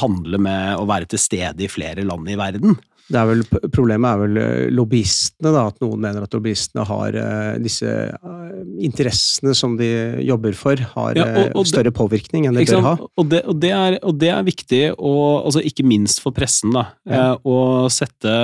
[0.00, 2.78] handle med å være til stede i flere land i verden.
[3.08, 7.16] Er vel, problemet er vel eh, lobbyistene, da, at noen mener at lobbyistene har
[7.62, 7.88] disse
[8.84, 9.88] interessene som de
[10.26, 12.94] jobber for, har ja, og, og større det, påvirkning enn de bør ha.
[13.00, 17.32] Og det, og det, er, det er viktig, altså ikke minst for pressen, da, ja.
[17.40, 18.36] å sette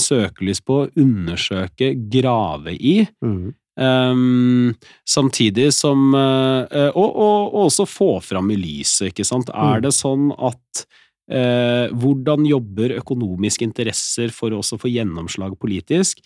[0.00, 2.98] søkelys på, undersøke, grave i.
[3.24, 3.54] Mm.
[3.76, 4.74] Um,
[5.04, 6.64] samtidig som uh,
[6.96, 9.52] og, og, og, også få fram i lyset, ikke sant.
[9.52, 9.84] Er mm.
[9.84, 10.86] det sånn at
[11.32, 16.22] uh, Hvordan jobber økonomiske interesser for også å få gjennomslag politisk?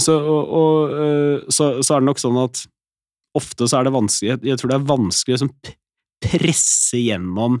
[0.00, 2.62] Så, og, og, så, så, er det nok sånn at
[3.36, 5.50] ofte så er det vanskelig Jeg tror det er vanskelig å liksom,
[6.24, 7.58] presse gjennom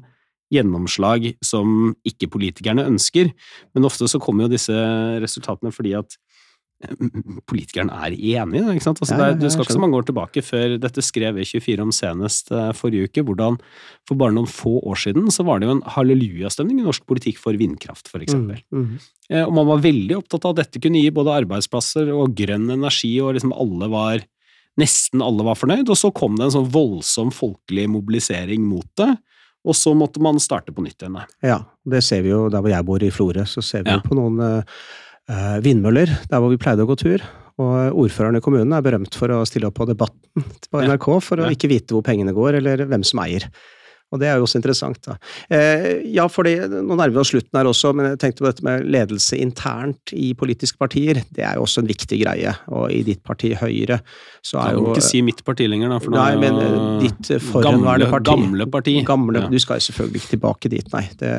[0.50, 3.30] gjennomslag som ikke politikerne ønsker,
[3.74, 4.74] men ofte så kommer jo disse
[5.22, 6.16] resultatene fordi at
[6.80, 8.72] politikerne er enige.
[8.72, 9.00] Ikke sant?
[9.02, 11.92] Altså, ja, ja, du skal ikke så mange år tilbake før dette skrev E24 om
[11.94, 13.58] senest uh, forrige uke, hvordan
[14.08, 17.40] for bare noen få år siden så var det jo en hallelujastemning i norsk politikk
[17.42, 18.62] for vindkraft, eksempel.
[18.72, 19.08] Mm, mm.
[19.28, 22.70] Uh, og man var veldig opptatt av at dette kunne gi både arbeidsplasser og grønn
[22.72, 24.28] energi, og liksom alle var
[24.78, 29.08] Nesten alle var fornøyd, og så kom det en sånn voldsom folkelig mobilisering mot det.
[29.66, 31.18] Og så måtte man starte på nytt igjen.
[31.44, 33.98] Ja, det ser vi jo der hvor jeg bor i Florø, så ser vi ja.
[34.00, 34.78] på noen uh,
[35.09, 35.09] Eh,
[35.62, 37.24] vindmøller, der hvor vi pleide å gå tur.
[37.60, 41.42] Og ordføreren i kommunen er berømt for å stille opp på Debatten på NRK for
[41.42, 43.50] å ikke vite hvor pengene går, eller hvem som eier.
[44.10, 45.14] Og det er jo også interessant, da.
[45.54, 48.64] Eh, ja, fordi nå nærmer vi oss slutten her også, men jeg tenkte på dette
[48.66, 51.20] med ledelse internt i politiske partier.
[51.30, 52.54] Det er jo også en viktig greie.
[52.74, 54.00] Og i ditt parti, Høyre,
[54.42, 56.00] så er jo Du må ikke si mitt parti lenger, da.
[56.02, 58.32] For nei, men eh, ditt forhenværende parti.
[58.32, 58.96] Gamle parti.
[59.06, 59.52] Gamle, ja.
[59.52, 61.04] Du skal jo selvfølgelig ikke tilbake dit, nei.
[61.22, 61.36] Det,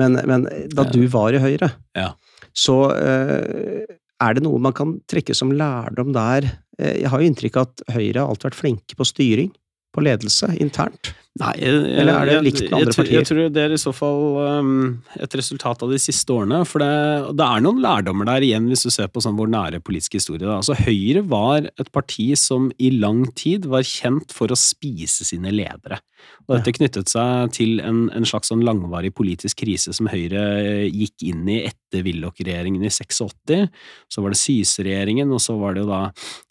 [0.00, 2.14] men, men, da du var i Høyre, ja
[2.58, 3.86] så eh,
[4.18, 6.48] er det noe man kan trekke som lærdom der.
[6.78, 9.52] Eh, jeg har jo inntrykk av at Høyre har alltid vært flinke på styring,
[9.94, 11.12] på ledelse, internt.
[11.38, 13.20] Nei, jeg, Eller er det likt med andre partier?
[13.20, 14.22] Jeg, tror det er i så fall
[14.58, 14.72] um,
[15.18, 16.60] et resultat av de siste årene.
[16.66, 16.90] For det,
[17.38, 20.42] det, er noen lærdommer der igjen, hvis du ser på sånn vår nære politiske historie.
[20.42, 20.58] Da.
[20.58, 25.54] Altså, Høyre var et parti som i lang tid var kjent for å spise sine
[25.54, 26.00] ledere.
[26.48, 31.26] Og dette knyttet seg til en, en slags sånn langvarig politisk krise som Høyre gikk
[31.28, 33.68] inn i etter Willoch-regjeringen i 86.
[34.10, 36.02] Så var det Syse-regjeringen, og så var det jo da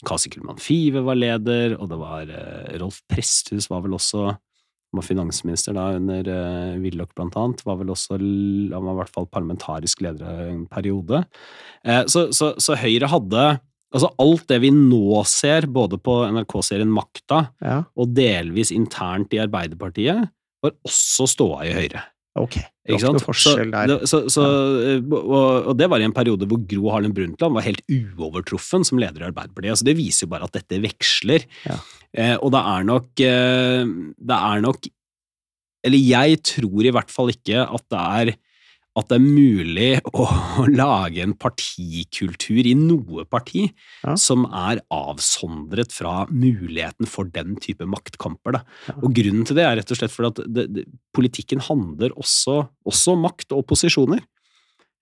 [0.08, 4.30] Kasi Kullmann Five var leder, og det var uh, Rolf Presthus var vel også
[4.96, 7.64] var finansminister da under uh, Willoch blant annet.
[7.66, 11.22] Var vel også, han var i hvert fall parlamentarisk leder en periode.
[11.86, 13.48] Uh, så, så, så, Høyre hadde
[13.88, 17.78] Altså alt det vi nå ser, både på NRK-serien Makta ja.
[17.96, 20.28] og delvis internt i Arbeiderpartiet,
[20.60, 22.02] var også ståa i Høyre.
[22.38, 23.22] Ok, Ikke sant?
[23.36, 23.54] Så.
[24.08, 24.44] Så, så,
[25.04, 29.00] og, og, det var i en periode hvor Gro Harlem Brundtland var helt uovertruffen som
[29.00, 29.74] leder i Arbeiderpartiet.
[29.76, 31.46] Altså det viser jo bare at dette veksler.
[31.68, 31.78] Ja.
[32.16, 34.86] Eh, og det er nok eh, Det er nok
[35.84, 38.30] Eller jeg tror i hvert fall ikke at det er
[39.00, 40.26] at det er mulig å,
[40.68, 44.14] lage en partikultur i noe parti ja.
[44.18, 48.60] som er avsondret fra muligheten for den type maktkamper.
[48.88, 48.96] Ja.
[49.00, 52.60] Og Grunnen til det er rett og slett fordi at det, det, politikken handler også,
[52.88, 54.22] også om makt og posisjoner.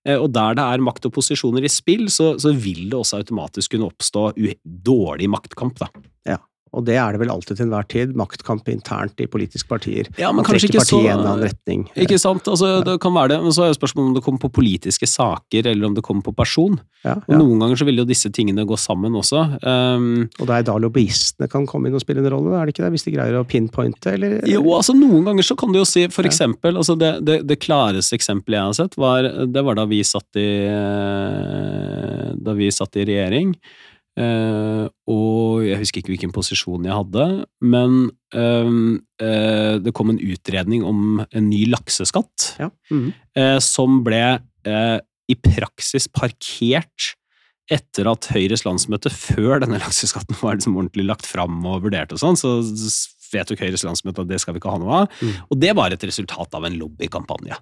[0.07, 3.21] Eh, og der det er makt og posisjoner i spill, så, så vil det også
[3.21, 4.29] automatisk kunne oppstå
[4.63, 5.81] dårlig maktkamp.
[5.83, 5.91] Da.
[6.27, 6.39] Ja.
[6.75, 8.13] Og det er det vel alltid til enhver tid.
[8.17, 10.09] Maktkamp internt i politiske partier.
[10.19, 11.01] Ja, men kanskje ikke så...
[11.41, 11.87] retning.
[11.95, 12.47] Ikke sant.
[12.49, 13.41] Altså, det kan være det.
[13.45, 16.25] Men så er jo spørsmålet om det kommer på politiske saker, eller om det kommer
[16.25, 16.79] på person.
[17.05, 17.37] Ja, ja.
[17.39, 19.43] Noen ganger så vil jo disse tingene gå sammen også.
[19.61, 22.75] Um, og det er da lobbyistene kan komme inn og spille en rolle, er det
[22.75, 22.93] ikke det?
[22.95, 24.39] Hvis de greier å pinpointe, eller?
[24.49, 27.59] Jo, altså noen ganger så kan du jo si, for eksempel, altså det, det, det
[27.63, 32.71] klareste eksempelet jeg har sett, var, det var da vi satt i, eh, da vi
[32.73, 33.53] satt i regjering.
[34.17, 37.25] Uh, og jeg husker ikke hvilken posisjon jeg hadde,
[37.61, 38.71] men uh,
[39.21, 42.71] uh, det kom en utredning om en ny lakseskatt, ja.
[42.89, 43.59] mm -hmm.
[43.61, 44.39] som ble
[45.27, 47.13] i praksis parkert
[47.71, 52.19] etter at Høyres landsmøte, før denne lakseskatten var liksom ordentlig lagt fram og vurdert og
[52.19, 52.59] sånn, så
[53.33, 55.11] vedtok Høyres landsmøte at det skal vi ikke ha noe av.
[55.21, 55.33] Mm.
[55.51, 57.55] Og det var et resultat av en lobbykampanje.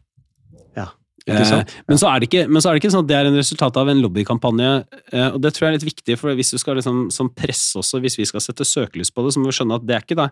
[0.77, 0.87] Ja.
[1.25, 3.39] Eh, men, så det ikke, men så er det ikke sånn at det er en
[3.39, 4.69] resultat av en lobbykampanje,
[5.09, 7.79] eh, og det tror jeg er litt viktig, for hvis du skal liksom, som presse
[7.81, 10.05] også, hvis vi skal sette søkelys på det, så må vi skjønne at det er
[10.05, 10.29] ikke, da,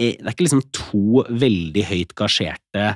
[0.00, 2.88] eh, det er ikke liksom to veldig høyt gasjerte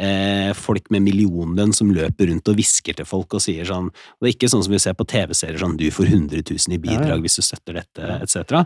[0.00, 4.20] eh, folk med millionlønn som løper rundt og hvisker til folk og sier sånn og
[4.20, 6.80] Det er ikke sånn som vi ser på TV-serier, sånn 'du får 100 000 i
[6.80, 7.22] bidrag ja, ja.
[7.24, 8.64] hvis du støtter dette', etc.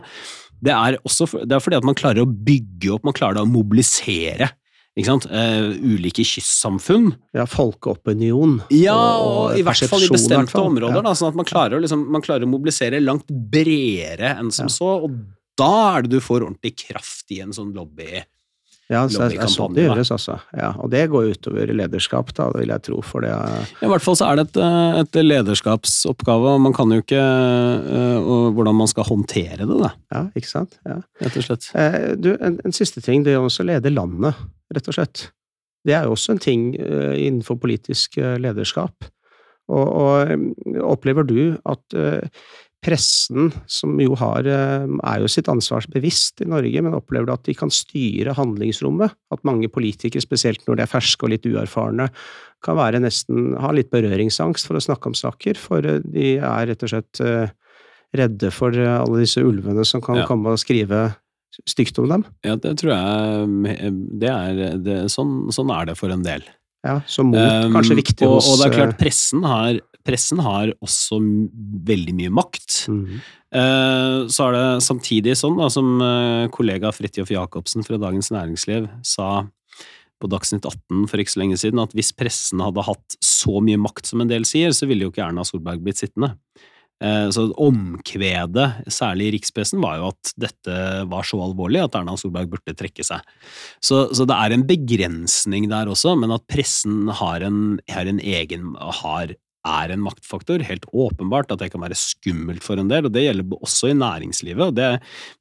[0.63, 3.43] Det er også for, det er fordi at man klarer å bygge opp, man klarer
[3.43, 4.51] å mobilisere
[4.97, 5.27] ikke sant?
[5.29, 7.11] Uh, ulike kystsamfunn.
[7.37, 8.57] Ja, folkeopinion.
[8.73, 10.97] Ja, og, og i hvert fall i bestemte områder.
[10.97, 11.05] Ja.
[11.05, 14.73] Da, sånn at man klarer, liksom, man klarer, å, mobilisere langt bredere enn som ja.
[14.73, 15.19] så, og
[15.57, 18.23] da er det du får ordentlig kraft i en sånn lobby.
[18.87, 20.37] Ja, så er, er sånn det gjøres, altså.
[20.55, 23.01] Ja, og det går utover lederskap, da, det vil jeg tro.
[23.03, 23.65] For det er...
[23.83, 24.59] I hvert fall så er det et,
[25.01, 29.91] et lederskapsoppgave, og man kan jo ikke uh, Hvordan man skal håndtere det, da.
[30.15, 30.79] Ja, ikke sant.
[30.87, 31.01] Ja.
[31.19, 31.67] Rett og slett.
[31.75, 34.39] Eh, du, en, en, siste ting, det er også å lede landet,
[34.71, 35.27] rett og slett.
[35.87, 39.11] Det er jo også en ting uh, innenfor politisk uh, lederskap.
[39.67, 41.95] Og, og opplever du at
[42.83, 47.33] pressen, som jo har, eh, er jo sitt ansvar bevisst i Norge, men opplever du
[47.33, 49.15] at de kan styre handlingsrommet?
[49.31, 52.09] At mange politikere, spesielt når de er ferske og litt uerfarne,
[52.63, 56.67] kan være nesten, ha litt berøringsangst for å snakke om saker, for eh, de er
[56.67, 57.49] rett og slett eh,
[58.15, 60.27] redde for alle disse ulvene som kan ja.
[60.29, 61.17] komme og skrive
[61.67, 62.25] stygt om dem?
[62.45, 66.45] Ja, det tror jeg det er, det, sånn, sånn, er det for en del.
[66.85, 70.41] Ja, Så mot um, kanskje viktig og, hos Og det er klart, pressen har pressen
[70.43, 71.19] har også
[71.87, 72.85] veldig mye makt.
[72.91, 73.19] Mm.
[74.31, 79.47] Så er det samtidig sånn, da, som eh, kollega Fridtjof Jacobsen fra Dagens Næringsliv sa
[80.17, 83.79] på Dagsnytt 18 for ikke så lenge siden, at hvis pressen hadde hatt så mye
[83.79, 86.33] makt som en del sier, så ville jo ikke Erna Solberg blitt sittende.
[86.97, 90.77] Eh, så omkvedet, særlig i rikspressen, var jo at dette
[91.11, 93.21] var så alvorlig at Erna Solberg burde trekke seg.
[93.77, 98.21] Så, så det er en begrensning der også, men at pressen har en, har en
[98.23, 99.35] egen har
[99.67, 100.63] er en maktfaktor.
[100.65, 103.97] Helt åpenbart at det kan være skummelt for en del, og det gjelder også i
[103.97, 104.75] næringslivet.
[104.77, 104.89] Det,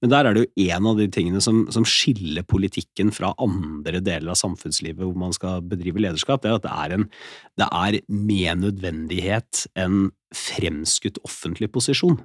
[0.02, 4.02] men der er det jo en av de tingene som, som, skiller politikken fra andre
[4.04, 7.08] deler av samfunnslivet hvor man skal bedrive lederskap, det er at det er, en,
[7.60, 12.18] det er med nødvendighet en fremskutt offentlig posisjon.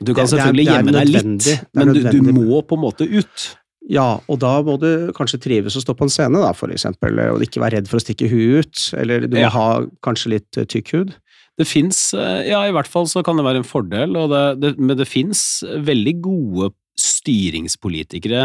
[0.00, 3.48] Du kan selvfølgelig gjemme deg litt, men du, du må på en måte ut.
[3.88, 7.16] Ja, og da må du kanskje trives å stå på en scene, da, for eksempel,
[7.32, 9.52] og ikke være redd for å stikke huet ut, eller du må ja.
[9.54, 9.68] ha
[10.04, 11.14] kanskje litt uh, tykk hud.
[11.58, 14.74] Det fins, eh, ja i hvert fall så kan det være en fordel, det, det,
[14.78, 16.70] men det fins veldig gode
[17.00, 18.44] styringspolitikere,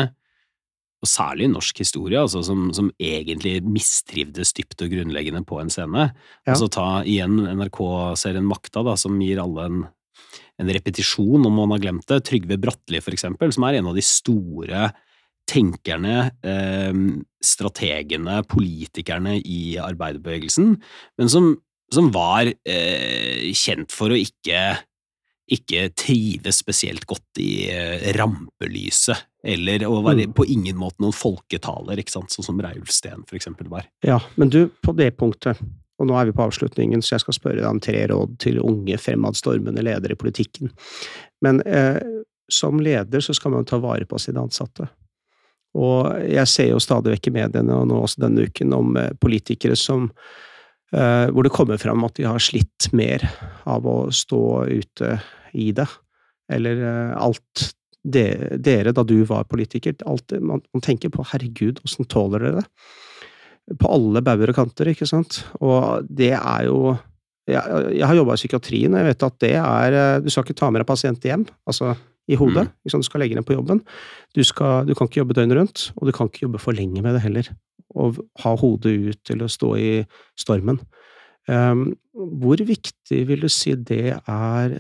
[1.04, 5.72] og særlig i norsk historie, altså, som, som, egentlig mistrivdes dypt og grunnleggende på en
[5.74, 6.08] scene.
[6.46, 6.54] Ja.
[6.54, 9.82] Altså ta igjen NRK-serien Makta, da, som gir alle en,
[10.64, 12.22] en repetisjon om man har glemt det.
[12.30, 14.94] Trygve Bratteli, for eksempel, som er en av de store
[15.50, 16.96] tenkerne, eh,
[17.44, 20.74] strategene, politikerne i arbeiderbevegelsen,
[21.20, 21.54] men som,
[21.94, 24.64] som var eh, kjent for å ikke,
[25.52, 30.34] ikke trives spesielt godt i eh, rampelyset Eller å være mm.
[30.38, 32.32] på ingen måte noen folketaler, ikke sant?
[32.32, 33.90] sånn som Reiulf Steen for eksempel var.
[34.08, 35.60] Ja, men du, på det punktet,
[36.00, 38.62] og nå er vi på avslutningen, så jeg skal spørre deg om tre råd til
[38.64, 40.72] unge, fremadstormende ledere i politikken.
[41.44, 42.00] Men eh,
[42.52, 44.88] som leder så skal man ta vare på sine ansatte.
[45.74, 49.14] Og jeg ser jo stadig vekk i mediene, og nå også denne uken, om eh,
[49.22, 50.10] politikere som
[50.94, 53.26] eh, Hvor det kommer fram at de har slitt mer
[53.70, 55.16] av å stå ute
[55.58, 55.88] i det.
[56.54, 57.72] Eller eh, alt
[58.04, 62.62] det, dere, da du var politiker, alt, man, man tenker på 'herregud, åssen tåler dere
[62.62, 65.40] det?' På alle bauger og kanter, ikke sant?
[65.64, 66.98] Og det er jo
[67.48, 67.60] Jeg,
[68.00, 70.70] jeg har jobba i psykiatrien, og jeg vet at det er Du skal ikke ta
[70.72, 71.48] med deg pasienter hjem.
[71.68, 71.96] altså
[72.32, 72.70] i hodet.
[72.70, 72.74] Mm.
[72.88, 73.82] Du skal legge den på jobben.
[74.36, 77.04] Du, skal, du, kan ikke jobbe døgnet rundt, og du kan ikke jobbe for lenge
[77.04, 77.50] med det heller.
[77.94, 79.92] Og ha hodet ut til å stå i
[80.40, 80.80] stormen.
[81.50, 84.78] Um, hvor viktig vil du si det er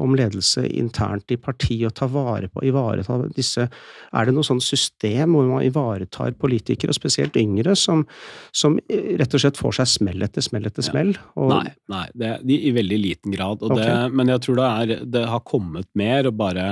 [0.00, 4.60] om ledelse internt i partiet, og ta vare på, ivareta disse Er det noe sånn
[4.62, 8.02] system hvor man ivaretar politikere, spesielt yngre, som,
[8.50, 11.14] som rett og slett får seg smell etter smell etter smell?
[11.38, 11.54] Og...
[11.54, 13.62] Nei, nei det, de, i veldig liten grad.
[13.62, 13.86] Okay.
[13.86, 16.68] Det, men jeg tror det, er, det har kommet mer, og bare,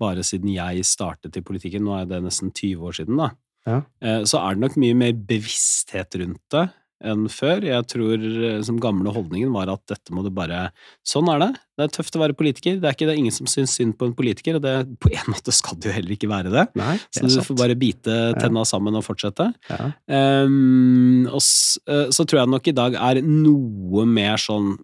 [0.00, 3.32] bare, siden jeg startet i politikken, nå er det nesten 20 år siden, da,
[3.66, 3.80] ja.
[4.04, 6.68] Eh, så er det nok mye mer bevissthet rundt det
[7.04, 7.64] enn før.
[7.66, 10.70] Jeg tror eh, som gamle holdningen var at dette må du bare
[11.06, 11.50] Sånn er det.
[11.76, 12.78] Det er tøft å være politiker.
[12.80, 15.12] Det er ikke det er ingen som syns synd på en politiker, og det, på
[15.12, 16.66] en måte skal det jo heller ikke være det.
[16.78, 17.48] Nei, det så du sant.
[17.50, 19.50] får bare bite tenna sammen og fortsette.
[19.70, 19.90] Ja.
[20.08, 24.74] Um, og så, eh, så tror jeg nok i dag er noe mer sånn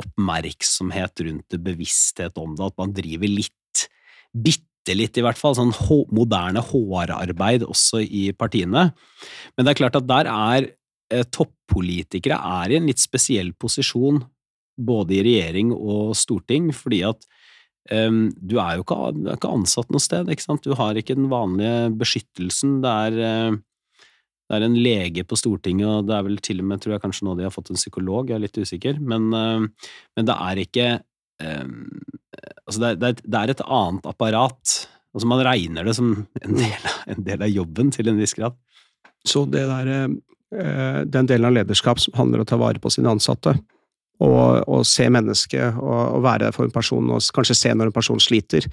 [0.00, 3.86] oppmerksomhet rundt det, bevissthet om det, at man driver litt,
[4.32, 5.74] bitte litt i hvert fall, sånn
[6.16, 8.88] moderne hårarbeid også i partiene.
[9.54, 10.70] Men det er klart at der er
[11.10, 14.20] toppolitikere er i en litt spesiell posisjon,
[14.80, 17.26] både i regjering og storting, fordi at
[17.92, 20.64] um, du er jo ikke, er ikke, ansatt noe sted, ikke sant?
[20.64, 22.78] Du har ikke den vanlige beskyttelsen.
[22.84, 24.06] Det er, uh,
[24.50, 27.04] det er, en lege på Stortinget, og det er vel til og med, tror jeg
[27.04, 30.38] kanskje nå de har fått en psykolog, jeg er litt usikker, men, uh, men det
[30.38, 30.88] er ikke
[31.44, 31.76] um,
[32.70, 34.72] Altså, det er, det er, et annet apparat.
[35.10, 38.54] Altså, man regner det som en del, en del av jobben til en viss grad.
[39.26, 40.08] Så det der Eh,
[40.50, 43.54] den delen av lederskap som handler om å ta vare på sine ansatte.
[44.20, 47.88] Og, og se mennesket og, og, være der for en person, og kanskje se når
[47.88, 48.66] en person sliter,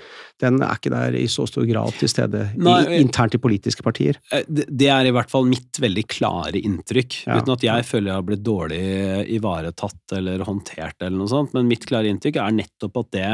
[0.43, 3.85] den er ikke der i så stor grad til stede Nei, i, internt i politiske
[3.85, 4.19] partier.
[4.35, 7.39] Eh, det er i hvert fall mitt veldig klare inntrykk, ja.
[7.39, 8.81] uten at jeg føler jeg har blitt dårlig
[9.37, 13.31] ivaretatt eller håndtert eller noe sånt, men mitt klare inntrykk er nettopp at det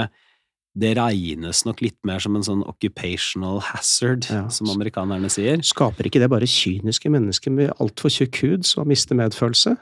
[0.73, 4.47] det regnes nok litt mer som en sånn occupational hazard, ja.
[4.53, 5.61] som amerikanerne sier.
[5.65, 9.75] Skaper ikke det bare kyniske mennesker med altfor tjukk hud som mister medfølelse?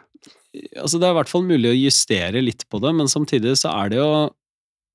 [0.76, 3.72] Altså, det er i hvert fall mulig å justere litt på det, men samtidig så
[3.72, 4.12] er det jo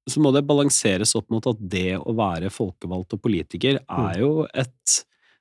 [0.07, 4.21] så må det balanseres opp mot at det å være folkevalgt og politiker er mm.
[4.21, 4.99] jo et,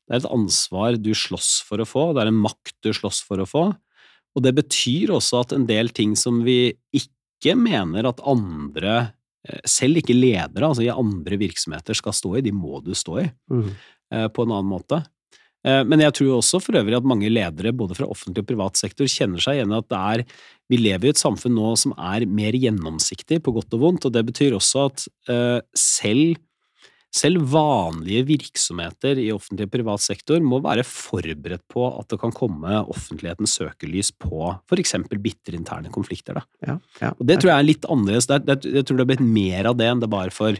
[0.07, 3.21] det er et ansvar du slåss for å få, det er en makt du slåss
[3.27, 3.67] for å få,
[4.35, 8.95] og det betyr også at en del ting som vi ikke mener at andre
[9.67, 12.45] selv ikke ledere, altså i andre virksomheter, skal stå i.
[12.45, 13.67] De må du stå i, mm.
[14.13, 15.01] Eh, på en annen måte.
[15.65, 18.81] Eh, men jeg tror også for øvrig at mange ledere, både fra offentlig og privat
[18.81, 20.25] sektor, kjenner seg igjen i at er
[20.69, 24.13] Vi lever i et samfunn nå som er mer gjennomsiktig, på godt og vondt, og
[24.15, 25.03] det betyr også at
[25.77, 26.39] selv
[27.15, 32.33] selv vanlige virksomheter i offentlig og privat sektor må være forberedt på at det kan
[32.35, 36.41] komme offentlighetens søkelys på for eksempel bitre interne konflikter.
[36.65, 38.27] Ja, ja, og det tror jeg er litt annerledes.
[38.27, 40.59] Jeg tror det har blitt mer av det enn det bare for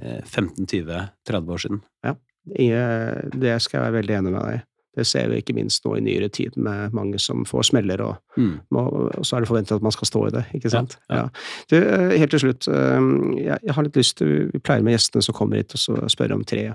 [0.00, 1.00] 15-20-30
[1.34, 1.84] eh, år siden.
[2.06, 4.64] Ja, det skal jeg være veldig enig med deg i.
[4.96, 8.16] Det ser vi ikke minst nå i nyere tid, med mange som får smeller, og,
[8.34, 8.54] mm.
[8.74, 8.82] må,
[9.14, 10.44] og så er det forventet at man skal stå i det.
[10.58, 10.96] ikke sant?
[11.08, 11.26] Ja, ja.
[11.70, 15.22] Du, eh, helt til slutt, eh, jeg, har litt lyst til Vi pleier med gjestene
[15.22, 16.72] som kommer hit, og spørre om tre,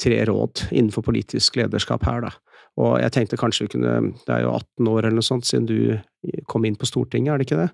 [0.00, 2.32] tre, råd innenfor politisk lederskap her, da.
[2.80, 5.66] Og jeg tenkte kanskje vi kunne Det er jo 18 år eller noe sånt siden
[5.66, 5.98] du
[6.48, 7.70] kom inn på Stortinget, er det ikke det?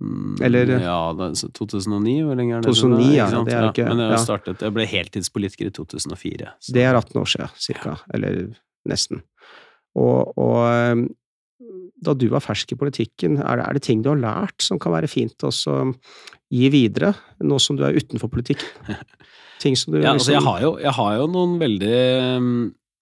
[0.00, 2.70] Mm, eller Ja, 2009, hvor lenge er det?
[2.70, 6.52] 2009, ja, det er ikke, ja, Men jeg, startet, jeg ble heltidspolitiker i 2004.
[6.60, 6.74] Så.
[6.76, 7.96] Det er 18 år siden, cirka.
[8.14, 8.54] Eller
[8.88, 9.22] nesten.
[9.98, 11.06] Og, og, ehm,
[11.98, 14.78] da du var fersk i politikken, er det, er det, ting du har lært som
[14.78, 17.12] kan være fint å gi videre,
[17.42, 18.62] nå som du er utenfor politikk?
[19.58, 22.58] Ting som du ja, altså, jeg, liksom har jo, jeg har jo noen veldig ehm,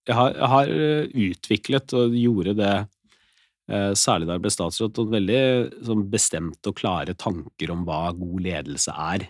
[0.07, 5.01] jeg har, jeg har, eh, utviklet og gjorde det eh, særlig da jeg ble statsråd,
[5.01, 5.41] noen veldig
[5.89, 9.27] sånn, bestemte og klare tanker om hva god ledelse er,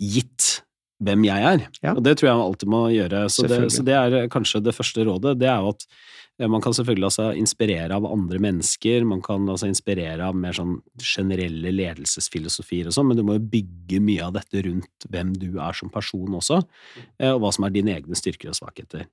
[0.00, 0.50] gitt
[1.00, 1.66] hvem jeg er.
[1.80, 1.94] Ja.
[1.96, 3.24] Og det tror jeg man alltid må gjøre.
[3.32, 5.38] Så det, så det er kanskje det første rådet.
[5.40, 9.48] Det er jo at eh, man kan selvfølgelig altså inspirere av andre mennesker, man kan
[9.48, 14.28] altså inspirere av mer sånn generelle ledelsesfilosofier og sånn, men du må jo bygge mye
[14.28, 16.60] av dette rundt hvem du er som person også,
[17.18, 19.08] eh, og hva som er dine egne styrker og svakheter.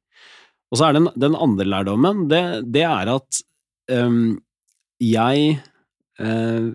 [0.68, 2.44] Og så er den, den andre lærdommen, det,
[2.76, 3.44] det er at
[3.94, 4.36] um,
[5.00, 5.62] jeg
[6.20, 6.74] uh,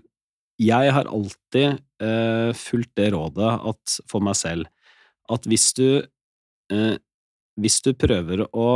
[0.62, 4.68] Jeg har alltid uh, fulgt det rådet at, for meg selv
[5.30, 5.86] at hvis du
[6.72, 6.96] eh,
[7.60, 8.66] Hvis du prøver å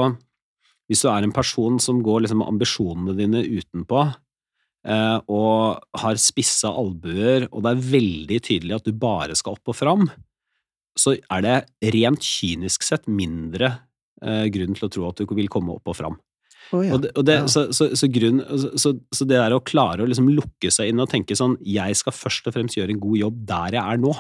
[0.87, 4.05] Hvis du er en person som går liksom ambisjonene dine utenpå,
[4.87, 9.73] eh, og har spissa albuer, og det er veldig tydelig at du bare skal opp
[9.73, 10.07] og fram,
[10.97, 11.57] så er det
[11.97, 13.73] rent kynisk sett mindre
[14.23, 16.17] eh, grunn til å tro at du vil komme opp og fram.
[16.71, 16.95] Å, ja.
[16.95, 17.47] Og det, og det, Ja.
[17.51, 20.91] så, så, så, grunn, så, så, så det der å klare å liksom lukke seg
[20.91, 23.83] inn og tenke sånn Jeg skal først og fremst gjøre en god jobb der jeg
[23.83, 24.15] er nå.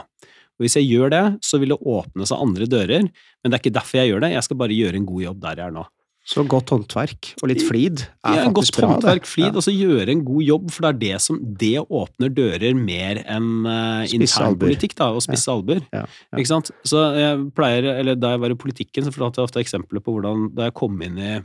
[0.56, 3.62] Og Hvis jeg gjør det, så vil det åpne seg andre dører, men det er
[3.64, 4.32] ikke derfor jeg gjør det.
[4.32, 5.84] Jeg skal bare gjøre en god jobb der jeg er nå.
[6.26, 8.88] Så godt håndverk og litt flid er Ja, faktisk godt bra.
[8.96, 9.52] håndverk, flid, Ja.
[9.54, 13.20] og så gjøre en god jobb, for det er det som Det åpner dører mer
[13.30, 15.84] enn uh, internpolitikk, da, og spisse albuer.
[15.92, 16.38] Ja, ja.
[16.40, 16.72] Ikke sant?
[16.84, 20.16] Så jeg pleier, eller Da jeg var i politikken, så fortalte jeg ofte eksempler på
[20.16, 21.38] hvordan da jeg kom inn i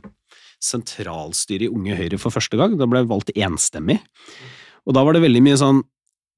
[0.62, 4.00] sentralstyret i Unge Høyre for første gang, da ble jeg valgt enstemmig.
[4.86, 5.82] Og da var det veldig mye sånn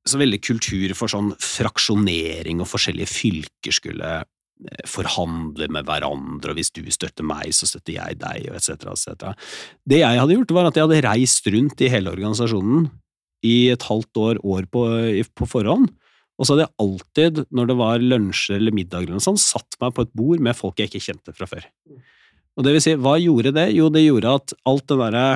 [0.09, 6.61] så veldig kultur for sånn fraksjonering, og forskjellige fylker skulle eh, forhandle med hverandre, og
[6.61, 9.51] hvis du støtter meg, så støtter jeg deg, og etc., etc.
[9.89, 12.89] Det jeg hadde gjort, var at jeg hadde reist rundt i hele organisasjonen
[13.45, 14.85] i et halvt år, år på,
[15.37, 15.93] på forhånd,
[16.35, 19.77] og så hadde jeg alltid, når det var lunsjer eller middager eller noe sånt, satt
[19.81, 21.67] meg på et bord med folk jeg ikke kjente fra før.
[22.55, 23.69] Og det vil si, hva gjorde det?
[23.75, 25.27] Jo, det gjorde at alt det derre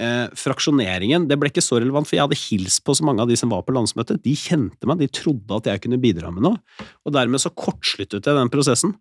[0.00, 3.30] eh, fraksjoneringen, det ble ikke så relevant, for jeg hadde hilst på så mange av
[3.30, 4.22] de som var på landsmøtet.
[4.24, 6.60] De kjente meg, de trodde at jeg kunne bidra med noe,
[7.04, 8.96] og dermed så kortsluttet jeg den prosessen.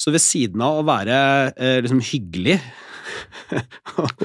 [0.00, 1.18] Så ved siden av å være
[1.54, 2.58] eh, liksom hyggelig,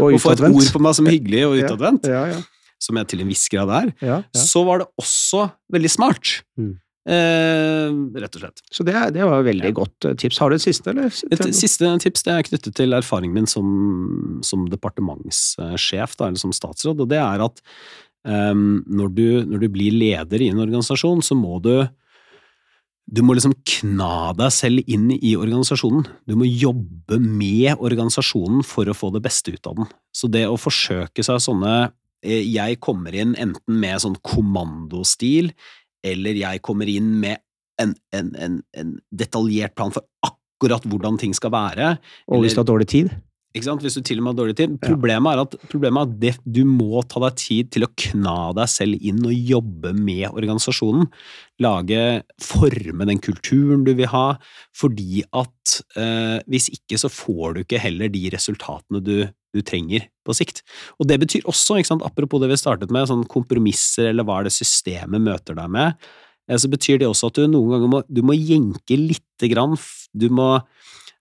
[0.01, 2.41] Og og få et ord på meg som hyggelig og utadvendt, Ja, ja,
[2.83, 4.41] som jeg til en viss grad er, ja, ja.
[4.43, 6.39] så var det også veldig smart.
[6.59, 6.73] Mm.
[7.03, 8.61] Eh, rett og slett.
[8.71, 10.39] Så det, det var et veldig godt eh, tips.
[10.39, 11.11] Har du et siste, eller?
[11.11, 13.67] Et siste tips det er knyttet til erfaringen min som,
[14.45, 17.59] som departementssjef, da, eller som statsråd, og det er at
[18.23, 21.75] ehm, når, du, når du blir leder i en organisasjon, så må du
[23.03, 26.05] du må liksom kna deg selv inn i organisasjonen.
[26.23, 29.89] Du må jobbe med organisasjonen for å få det beste ut av den.
[30.15, 31.73] Så det å forsøke seg sånne
[32.23, 35.51] eh, Jeg kommer inn enten med sånn kommandostil,
[36.03, 37.41] eller jeg kommer inn med
[37.81, 41.95] en, en, en, en detaljert plan for akkurat hvordan ting skal være.
[42.29, 43.13] Og hvis du har dårlig tid?
[43.53, 43.83] Ikke sant?
[43.85, 44.71] Hvis du til og med har dårlig tid.
[44.81, 48.37] Problemet er at, problemet er at det, du må ta deg tid til å kna
[48.57, 51.05] deg selv inn og jobbe med organisasjonen.
[51.61, 51.99] Lage,
[52.41, 54.25] forme den kulturen du vil ha,
[54.73, 59.17] fordi at eh, hvis ikke så får du ikke heller de resultatene du,
[59.53, 60.63] du trenger på sikt.
[60.97, 64.41] Og det betyr også, ikke sant, apropos det vi startet med, sånn kompromisser eller hva
[64.41, 65.99] er det systemet møter deg med,
[66.49, 69.77] eh, så betyr det også at du noen ganger må, du må jenke lite grann.
[70.13, 70.55] Du må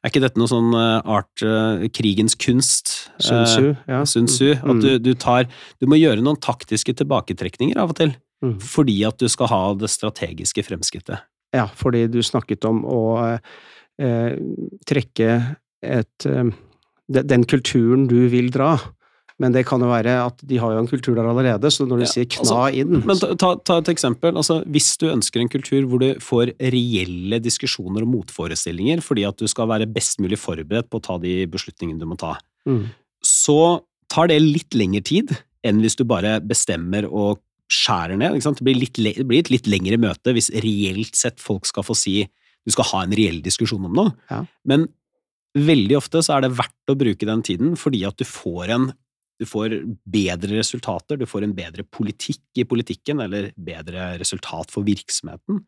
[0.03, 2.95] er ikke dette noe sånn eh, art eh, krigens kunst?
[3.23, 4.03] Sun Tzu, ja.
[4.09, 4.51] Sun Tzu.
[4.59, 4.73] Mm.
[4.73, 5.47] At du, du tar
[5.79, 8.17] Du må gjøre noen taktiske tilbaketrekninger av og til.
[8.43, 8.57] Mm.
[8.59, 11.23] Fordi at du skal ha det strategiske fremskrittet.
[11.55, 14.33] Ja, fordi du snakket om å eh,
[14.89, 15.31] trekke
[15.83, 16.51] et eh,
[17.13, 18.77] Den kulturen du vil dra.
[19.43, 22.03] Men det kan jo være at de har jo en kultur der allerede, så når
[22.03, 24.37] du Ja, sier kna altså, inn Men ta, ta, et eksempel.
[24.39, 29.39] Altså, hvis du ønsker en kultur hvor du får reelle diskusjoner og motforestillinger fordi at
[29.41, 32.37] du skal være best mulig forberedt på å ta de beslutningene du må ta,
[32.69, 32.85] mm.
[33.25, 33.83] så
[34.13, 35.33] tar det litt lengre tid
[35.67, 37.41] enn hvis du bare bestemmer og
[37.73, 38.37] skjærer ned.
[38.37, 42.21] Det, blir det blir et litt lengre møte hvis reelt sett folk skal få si
[42.63, 44.13] du skal ha en reell diskusjon om noe.
[44.31, 44.45] Ja.
[44.69, 44.87] Men
[45.59, 48.93] veldig ofte så er det verdt å bruke den tiden fordi at du får en
[49.41, 49.73] du får
[50.07, 55.65] bedre resultater, du får en bedre politikk i politikken, eller bedre resultat for virksomheten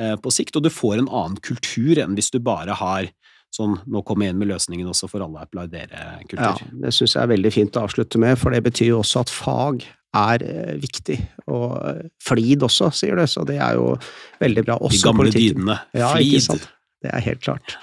[0.00, 3.10] eh, på sikt, og du får en annen kultur enn hvis du bare har
[3.52, 6.38] sånn 'nå kommer jeg inn med løsningen også for alle applaudere'-kultur.
[6.38, 6.54] Ja,
[6.86, 9.32] det syns jeg er veldig fint å avslutte med, for det betyr jo også at
[9.34, 9.84] fag
[10.16, 11.18] er eh, viktig.
[11.50, 13.94] Og eh, flid også, sier du, så det er jo
[14.40, 14.78] veldig bra.
[14.86, 15.80] De gamle dydene.
[15.92, 16.38] Ja, Flid.
[16.46, 16.70] sant.
[17.00, 17.78] Det er helt klart.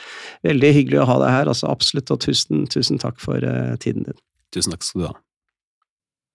[0.46, 4.06] Veldig hyggelig å ha deg her, altså absolutt, og tusen, tusen takk for eh, tiden
[4.08, 4.20] din.
[4.54, 5.16] Tusen takk skal du ha.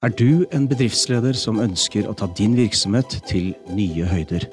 [0.02, 4.48] Er du en bedriftsleder som ønsker å ta din virksomhet til nye høyder?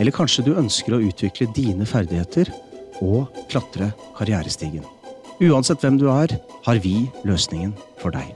[0.00, 2.48] Eller kanskje du ønsker å utvikle dine ferdigheter
[3.04, 4.86] og klatre karrierestigen?
[5.44, 6.32] Uansett hvem du er,
[6.64, 8.32] har vi løsningen for deg.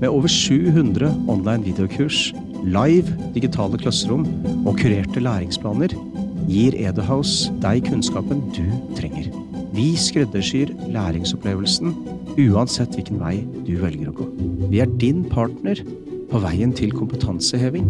[0.00, 2.32] Med over 700 online videokurs,
[2.64, 4.26] live digitale klasserom
[4.64, 5.94] og kurerte læringsplaner
[6.50, 8.64] gir Edehouse deg kunnskapen du
[8.98, 9.30] trenger.
[9.72, 11.94] Vi skreddersyr læringsopplevelsen
[12.36, 14.26] uansett hvilken vei du velger å gå.
[14.68, 15.80] Vi er din partner
[16.28, 17.88] på veien til kompetanseheving.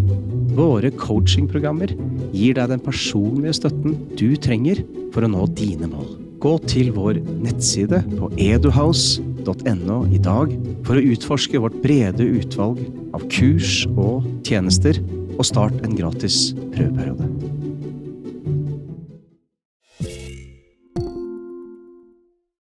[0.54, 1.94] Våre coachingprogrammer
[2.34, 4.82] gir deg den personlige støtten du trenger
[5.14, 6.10] for å nå dine mål.
[6.42, 10.54] Gå til vår nettside på eduhouse.no i dag
[10.86, 12.82] for å utforske vårt brede utvalg
[13.14, 14.98] av kurs og tjenester,
[15.38, 17.41] og start en gratis prøveperiode.